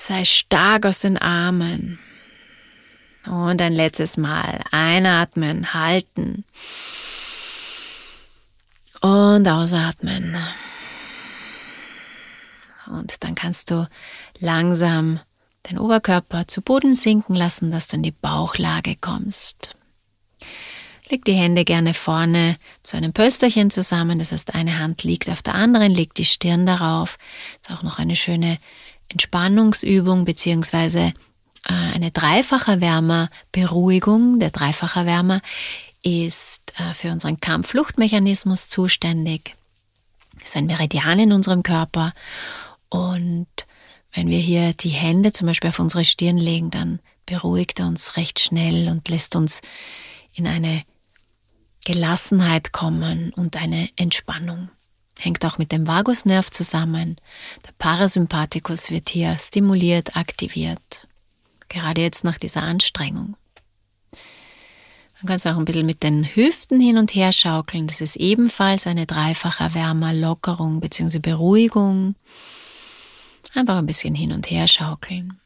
Sei 0.00 0.24
stark 0.24 0.86
aus 0.86 1.00
den 1.00 1.18
Armen. 1.18 1.98
Und 3.26 3.60
ein 3.60 3.74
letztes 3.74 4.16
Mal 4.16 4.64
einatmen, 4.70 5.74
halten. 5.74 6.44
Und 9.02 9.46
ausatmen. 9.46 10.38
Und 12.86 13.22
dann 13.22 13.34
kannst 13.34 13.70
du 13.70 13.86
langsam 14.38 15.20
den 15.68 15.78
Oberkörper 15.78 16.48
zu 16.48 16.62
Boden 16.62 16.94
sinken 16.94 17.34
lassen, 17.34 17.70
dass 17.70 17.88
du 17.88 17.96
in 17.96 18.02
die 18.02 18.10
Bauchlage 18.10 18.96
kommst. 18.96 19.76
Leg 21.10 21.26
die 21.26 21.34
Hände 21.34 21.66
gerne 21.66 21.92
vorne 21.92 22.56
zu 22.82 22.96
einem 22.96 23.12
Pösterchen 23.12 23.70
zusammen, 23.70 24.18
das 24.18 24.32
heißt, 24.32 24.54
eine 24.54 24.78
Hand 24.78 25.04
liegt 25.04 25.28
auf 25.28 25.42
der 25.42 25.56
anderen, 25.56 25.92
leg 25.92 26.14
die 26.14 26.24
Stirn 26.24 26.64
darauf. 26.64 27.18
Ist 27.60 27.70
auch 27.70 27.82
noch 27.82 27.98
eine 27.98 28.16
schöne 28.16 28.58
Entspannungsübung 29.10 30.24
beziehungsweise 30.24 31.12
äh, 31.66 31.94
eine 31.94 32.10
Dreifacherwärmer-Beruhigung. 32.10 34.40
Der 34.40 34.50
Dreifacherwärmer 34.50 35.42
ist 36.02 36.72
äh, 36.78 36.94
für 36.94 37.12
unseren 37.12 37.38
Kampffluchtmechanismus 37.40 38.70
zuständig. 38.70 39.54
Ist 40.42 40.56
ein 40.56 40.64
Meridian 40.66 41.18
in 41.18 41.32
unserem 41.32 41.62
Körper 41.62 42.14
und 42.88 43.46
wenn 44.12 44.28
wir 44.28 44.38
hier 44.38 44.74
die 44.74 44.88
Hände 44.88 45.32
zum 45.32 45.46
Beispiel 45.46 45.70
auf 45.70 45.78
unsere 45.78 46.04
Stirn 46.04 46.36
legen, 46.36 46.70
dann 46.70 47.00
beruhigt 47.26 47.78
er 47.78 47.86
uns 47.86 48.16
recht 48.16 48.40
schnell 48.40 48.88
und 48.88 49.08
lässt 49.08 49.36
uns 49.36 49.62
in 50.32 50.46
eine 50.46 50.82
Gelassenheit 51.84 52.72
kommen 52.72 53.32
und 53.34 53.56
eine 53.56 53.88
Entspannung. 53.96 54.70
Hängt 55.22 55.44
auch 55.44 55.58
mit 55.58 55.70
dem 55.70 55.86
Vagusnerv 55.86 56.50
zusammen. 56.50 57.16
Der 57.66 57.72
Parasympathikus 57.78 58.90
wird 58.90 59.10
hier 59.10 59.36
stimuliert, 59.38 60.16
aktiviert. 60.16 61.06
Gerade 61.68 62.00
jetzt 62.00 62.24
nach 62.24 62.38
dieser 62.38 62.62
Anstrengung. 62.62 63.36
Dann 64.12 65.26
kannst 65.26 65.44
du 65.44 65.50
auch 65.50 65.58
ein 65.58 65.66
bisschen 65.66 65.84
mit 65.84 66.02
den 66.02 66.24
Hüften 66.24 66.80
hin 66.80 66.96
und 66.96 67.14
her 67.14 67.32
schaukeln. 67.32 67.86
Das 67.86 68.00
ist 68.00 68.16
ebenfalls 68.16 68.86
eine 68.86 69.04
dreifache 69.04 69.74
Wärmer, 69.74 70.14
Lockerung 70.14 70.80
bzw. 70.80 71.18
Beruhigung. 71.18 72.14
Einfach 73.54 73.76
ein 73.76 73.86
bisschen 73.86 74.14
hin 74.14 74.32
und 74.32 74.50
her 74.50 74.68
schaukeln. 74.68 75.38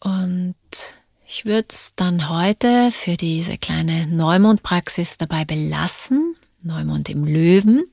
Und 0.00 0.56
ich 1.28 1.44
würde 1.44 1.68
es 1.70 1.92
dann 1.94 2.28
heute 2.28 2.90
für 2.90 3.16
diese 3.16 3.56
kleine 3.56 4.08
Neumondpraxis 4.08 5.16
dabei 5.16 5.44
belassen. 5.44 6.34
Neumond 6.62 7.08
im 7.08 7.24
Löwen. 7.24 7.84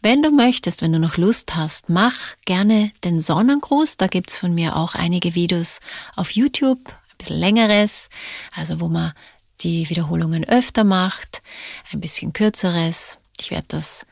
Wenn 0.00 0.22
du 0.22 0.30
möchtest, 0.30 0.82
wenn 0.82 0.92
du 0.92 0.98
noch 0.98 1.16
Lust 1.16 1.56
hast, 1.56 1.88
mach 1.88 2.14
gerne 2.44 2.92
den 3.04 3.20
Sonnengruß. 3.20 3.96
Da 3.96 4.06
gibt's 4.06 4.38
von 4.38 4.54
mir 4.54 4.76
auch 4.76 4.94
einige 4.94 5.34
Videos 5.34 5.80
auf 6.14 6.30
YouTube, 6.30 6.88
ein 6.88 7.16
bisschen 7.18 7.38
längeres, 7.38 8.08
also 8.54 8.80
wo 8.80 8.88
man 8.88 9.12
die 9.60 9.88
Wiederholungen 9.90 10.44
öfter 10.44 10.84
macht, 10.84 11.42
ein 11.92 12.00
bisschen 12.00 12.32
kürzeres. 12.32 13.18
Ich 13.40 13.50
werde 13.50 13.66
das 13.68 14.06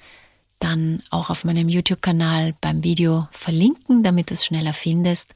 dann 0.59 1.03
auch 1.11 1.31
auf 1.31 1.45
meinem 1.45 1.69
YouTube-Kanal 1.69 2.55
beim 2.61 2.85
Video 2.85 3.29
verlinken, 3.33 4.03
damit 4.03 4.31
du 4.31 4.35
es 4.35 4.45
schneller 4.45 4.73
findest. 4.73 5.35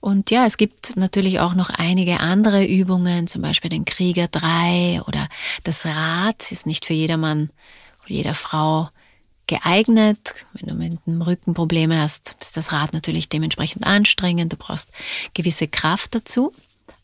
Und 0.00 0.30
ja, 0.30 0.46
es 0.46 0.56
gibt 0.56 0.96
natürlich 0.96 1.40
auch 1.40 1.54
noch 1.54 1.70
einige 1.70 2.20
andere 2.20 2.64
Übungen, 2.64 3.26
zum 3.26 3.42
Beispiel 3.42 3.70
den 3.70 3.84
Krieger 3.84 4.28
3 4.28 5.02
oder 5.06 5.28
das 5.64 5.84
Rad 5.84 6.50
ist 6.52 6.66
nicht 6.66 6.86
für 6.86 6.94
jedermann 6.94 7.50
oder 8.04 8.14
jeder 8.14 8.34
Frau 8.34 8.88
geeignet. 9.46 10.46
Wenn 10.52 10.68
du 10.68 10.74
mit 10.74 11.06
dem 11.06 11.22
Rücken 11.22 11.54
Probleme 11.54 12.00
hast, 12.00 12.36
ist 12.40 12.56
das 12.56 12.72
Rad 12.72 12.92
natürlich 12.92 13.28
dementsprechend 13.28 13.84
anstrengend. 13.84 14.52
Du 14.52 14.56
brauchst 14.56 14.90
gewisse 15.34 15.68
Kraft 15.68 16.14
dazu. 16.14 16.52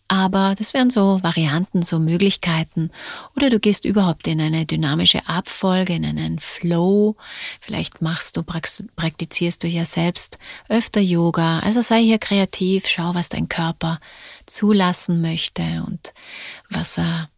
Aber 0.09 0.55
das 0.57 0.73
wären 0.73 0.90
so 0.90 1.23
Varianten, 1.23 1.83
so 1.83 1.99
Möglichkeiten. 1.99 2.90
Oder 3.35 3.51
du 3.51 3.59
gehst 3.59 3.85
überhaupt 3.85 4.29
in 4.29 4.40
eine 4.40 4.64
dynamische 4.64 5.29
Abfolge, 5.29 5.95
in 5.95 6.05
einen 6.05 6.38
Flow. 6.38 7.16
Vielleicht 7.61 8.03
machst 8.03 8.37
du, 8.37 8.45
praktizierst 8.45 9.64
du 9.64 9.66
ja 9.66 9.85
selbst 9.85 10.38
öfter 10.69 11.01
Yoga. 11.01 11.59
Also 11.61 11.81
sei 11.81 12.03
hier 12.03 12.19
kreativ, 12.19 12.87
schau, 12.87 13.14
was 13.14 13.29
dein 13.29 13.49
Körper 13.49 13.99
zulassen 14.47 15.21
möchte 15.21 15.85
und 15.87 16.14
was 16.71 16.99
er 16.99 17.29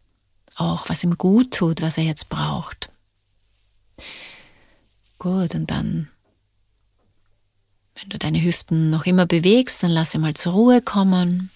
auch, 0.55 0.89
was 0.89 1.03
ihm 1.03 1.17
gut 1.17 1.55
tut, 1.55 1.81
was 1.81 1.97
er 1.97 2.03
jetzt 2.03 2.29
braucht. 2.29 2.91
Gut, 5.17 5.55
und 5.55 5.71
dann 5.71 6.09
wenn 8.01 8.09
du 8.09 8.17
deine 8.17 8.41
Hüften 8.41 8.89
noch 8.89 9.05
immer 9.05 9.25
bewegst, 9.25 9.83
dann 9.83 9.91
lass 9.91 10.11
sie 10.11 10.19
mal 10.19 10.33
zur 10.33 10.53
Ruhe 10.53 10.81
kommen. 10.81 11.51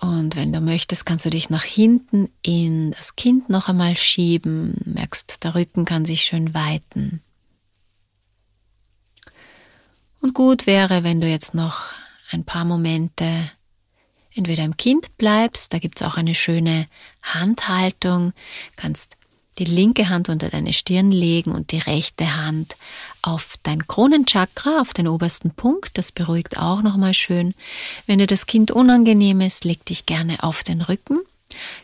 Und 0.00 0.34
wenn 0.34 0.52
du 0.52 0.60
möchtest, 0.60 1.04
kannst 1.04 1.26
du 1.26 1.30
dich 1.30 1.50
nach 1.50 1.64
hinten 1.64 2.30
in 2.42 2.92
das 2.92 3.16
Kind 3.16 3.50
noch 3.50 3.68
einmal 3.68 3.96
schieben. 3.96 4.76
Merkst, 4.86 5.44
der 5.44 5.54
Rücken 5.54 5.84
kann 5.84 6.06
sich 6.06 6.22
schön 6.22 6.54
weiten. 6.54 7.22
Und 10.22 10.34
gut 10.34 10.66
wäre, 10.66 11.04
wenn 11.04 11.20
du 11.20 11.28
jetzt 11.28 11.54
noch 11.54 11.92
ein 12.30 12.44
paar 12.44 12.64
Momente 12.64 13.50
entweder 14.34 14.64
im 14.64 14.76
Kind 14.76 15.16
bleibst, 15.18 15.72
da 15.72 15.78
gibt's 15.78 16.02
auch 16.02 16.16
eine 16.16 16.34
schöne 16.34 16.86
Handhaltung, 17.22 18.32
kannst 18.76 19.16
die 19.58 19.64
linke 19.64 20.08
Hand 20.08 20.28
unter 20.28 20.48
deine 20.48 20.72
Stirn 20.72 21.12
legen 21.12 21.52
und 21.52 21.72
die 21.72 21.78
rechte 21.78 22.36
Hand 22.36 22.76
auf 23.22 23.56
dein 23.62 23.86
Kronenchakra, 23.86 24.80
auf 24.80 24.94
den 24.94 25.08
obersten 25.08 25.50
Punkt. 25.50 25.98
Das 25.98 26.12
beruhigt 26.12 26.58
auch 26.58 26.82
nochmal 26.82 27.14
schön. 27.14 27.54
Wenn 28.06 28.18
dir 28.18 28.26
das 28.26 28.46
Kind 28.46 28.70
unangenehm 28.70 29.40
ist, 29.40 29.64
leg 29.64 29.84
dich 29.84 30.06
gerne 30.06 30.42
auf 30.42 30.62
den 30.62 30.80
Rücken. 30.80 31.20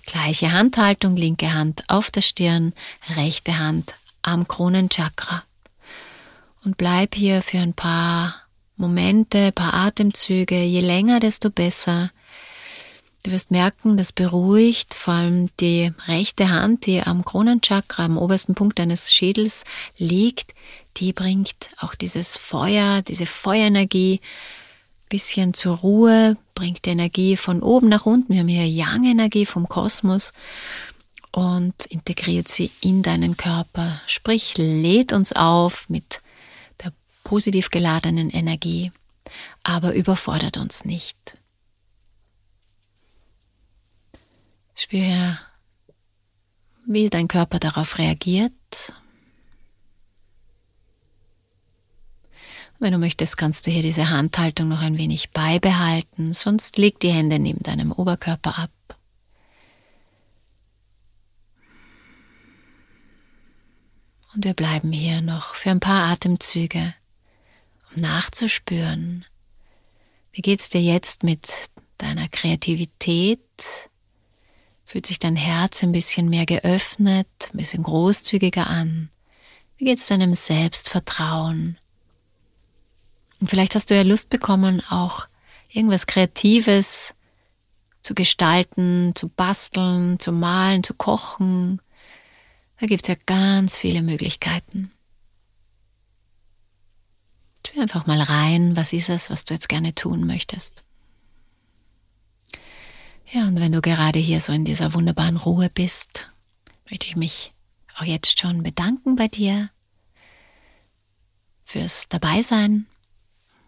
Gleiche 0.06 0.52
Handhaltung, 0.52 1.16
linke 1.16 1.52
Hand 1.52 1.84
auf 1.88 2.10
der 2.10 2.22
Stirn, 2.22 2.72
rechte 3.14 3.58
Hand 3.58 3.94
am 4.22 4.48
Kronenchakra. 4.48 5.42
Und 6.64 6.76
bleib 6.76 7.14
hier 7.14 7.42
für 7.42 7.58
ein 7.58 7.74
paar 7.74 8.42
Momente, 8.76 9.52
paar 9.52 9.74
Atemzüge. 9.74 10.62
Je 10.62 10.80
länger, 10.80 11.20
desto 11.20 11.50
besser. 11.50 12.10
Du 13.26 13.32
wirst 13.32 13.50
merken, 13.50 13.96
das 13.96 14.12
beruhigt 14.12 14.94
vor 14.94 15.14
allem 15.14 15.50
die 15.58 15.92
rechte 16.06 16.48
Hand, 16.48 16.86
die 16.86 17.02
am 17.02 17.24
Kronenchakra, 17.24 18.04
am 18.04 18.18
obersten 18.18 18.54
Punkt 18.54 18.78
deines 18.78 19.12
Schädels 19.12 19.64
liegt. 19.98 20.54
Die 20.98 21.12
bringt 21.12 21.70
auch 21.78 21.96
dieses 21.96 22.36
Feuer, 22.36 23.02
diese 23.02 23.26
Feuerenergie 23.26 24.20
bisschen 25.08 25.54
zur 25.54 25.78
Ruhe, 25.78 26.36
bringt 26.54 26.84
die 26.86 26.90
Energie 26.90 27.36
von 27.36 27.64
oben 27.64 27.88
nach 27.88 28.06
unten. 28.06 28.32
Wir 28.32 28.42
haben 28.42 28.48
hier 28.48 28.68
Yang-Energie 28.68 29.44
vom 29.44 29.68
Kosmos 29.68 30.32
und 31.32 31.84
integriert 31.86 32.46
sie 32.46 32.70
in 32.80 33.02
deinen 33.02 33.36
Körper. 33.36 34.00
Sprich, 34.06 34.56
lädt 34.56 35.12
uns 35.12 35.32
auf 35.32 35.88
mit 35.88 36.20
der 36.84 36.92
positiv 37.24 37.70
geladenen 37.70 38.30
Energie, 38.30 38.92
aber 39.64 39.94
überfordert 39.94 40.58
uns 40.58 40.84
nicht. 40.84 41.38
Spüre, 44.78 45.38
wie 46.86 47.08
dein 47.08 47.28
Körper 47.28 47.58
darauf 47.58 47.96
reagiert. 47.96 48.52
Wenn 52.78 52.92
du 52.92 52.98
möchtest, 52.98 53.38
kannst 53.38 53.66
du 53.66 53.70
hier 53.70 53.80
diese 53.80 54.10
Handhaltung 54.10 54.68
noch 54.68 54.82
ein 54.82 54.98
wenig 54.98 55.30
beibehalten, 55.30 56.34
sonst 56.34 56.76
leg 56.76 57.00
die 57.00 57.10
Hände 57.10 57.38
neben 57.38 57.62
deinem 57.62 57.90
Oberkörper 57.90 58.58
ab. 58.58 58.70
Und 64.34 64.44
wir 64.44 64.52
bleiben 64.52 64.92
hier 64.92 65.22
noch 65.22 65.54
für 65.54 65.70
ein 65.70 65.80
paar 65.80 66.10
Atemzüge, 66.12 66.94
um 67.94 68.02
nachzuspüren, 68.02 69.24
wie 70.32 70.42
geht's 70.42 70.68
dir 70.68 70.82
jetzt 70.82 71.22
mit 71.22 71.48
deiner 71.96 72.28
Kreativität, 72.28 73.40
Fühlt 74.86 75.04
sich 75.04 75.18
dein 75.18 75.34
Herz 75.34 75.82
ein 75.82 75.90
bisschen 75.90 76.30
mehr 76.30 76.46
geöffnet, 76.46 77.26
ein 77.52 77.56
bisschen 77.56 77.82
großzügiger 77.82 78.68
an? 78.68 79.10
Wie 79.76 79.84
geht's 79.84 80.06
deinem 80.06 80.32
Selbstvertrauen? 80.32 81.76
Und 83.40 83.50
vielleicht 83.50 83.74
hast 83.74 83.90
du 83.90 83.96
ja 83.96 84.02
Lust 84.02 84.30
bekommen, 84.30 84.80
auch 84.88 85.26
irgendwas 85.68 86.06
Kreatives 86.06 87.14
zu 88.00 88.14
gestalten, 88.14 89.12
zu 89.16 89.28
basteln, 89.28 90.20
zu 90.20 90.30
malen, 90.30 90.84
zu 90.84 90.94
kochen. 90.94 91.82
Da 92.78 92.86
gibt's 92.86 93.08
ja 93.08 93.16
ganz 93.26 93.76
viele 93.76 94.02
Möglichkeiten. 94.02 94.92
Tu 97.64 97.80
einfach 97.80 98.06
mal 98.06 98.20
rein, 98.20 98.76
was 98.76 98.92
ist 98.92 99.08
es, 99.08 99.30
was 99.30 99.44
du 99.44 99.54
jetzt 99.54 99.68
gerne 99.68 99.96
tun 99.96 100.24
möchtest. 100.24 100.85
Ja, 103.32 103.48
und 103.48 103.58
wenn 103.58 103.72
du 103.72 103.80
gerade 103.80 104.20
hier 104.20 104.40
so 104.40 104.52
in 104.52 104.64
dieser 104.64 104.94
wunderbaren 104.94 105.36
Ruhe 105.36 105.68
bist, 105.68 106.32
möchte 106.88 107.06
ich 107.06 107.16
mich 107.16 107.52
auch 107.96 108.04
jetzt 108.04 108.38
schon 108.38 108.62
bedanken 108.62 109.16
bei 109.16 109.26
dir 109.26 109.70
fürs 111.64 112.08
Dabeisein. 112.08 112.86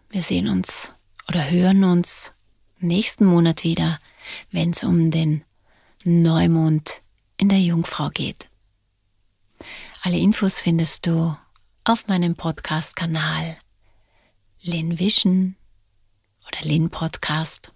Wir 0.09 0.21
sehen 0.21 0.47
uns 0.47 0.93
oder 1.27 1.49
hören 1.49 1.83
uns 1.83 2.33
nächsten 2.79 3.25
Monat 3.25 3.65
wieder, 3.65 3.99
wenn 4.49 4.71
es 4.71 4.85
um 4.85 5.11
den 5.11 5.43
Neumond 6.05 7.01
in 7.35 7.49
der 7.49 7.59
Jungfrau 7.59 8.09
geht. 8.09 8.49
Alle 10.03 10.17
Infos 10.17 10.61
findest 10.61 11.05
du 11.05 11.35
auf 11.83 12.07
meinem 12.07 12.35
Podcast-Kanal 12.35 13.57
Lin 14.61 14.99
Vision 14.99 15.57
oder 16.47 16.61
Lin 16.61 16.89
Podcast 16.89 17.73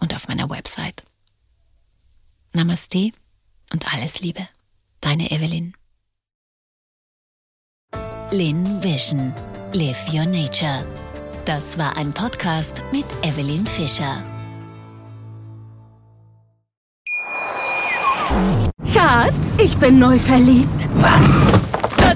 und 0.00 0.12
auf 0.12 0.26
meiner 0.26 0.50
Website. 0.50 1.04
Namaste 2.52 3.12
und 3.72 3.92
alles 3.92 4.20
Liebe. 4.20 4.48
Deine 5.00 5.30
Evelyn. 5.30 5.74
Lin 8.32 8.82
Vision. 8.82 9.32
Live 9.72 10.12
Your 10.12 10.26
Nature. 10.26 10.84
Das 11.44 11.78
war 11.78 11.96
ein 11.96 12.12
Podcast 12.12 12.82
mit 12.92 13.06
Evelyn 13.22 13.64
Fischer. 13.66 14.24
Schatz, 18.92 19.56
ich 19.58 19.76
bin 19.76 19.98
neu 20.00 20.18
verliebt. 20.18 20.88
Was? 20.96 21.69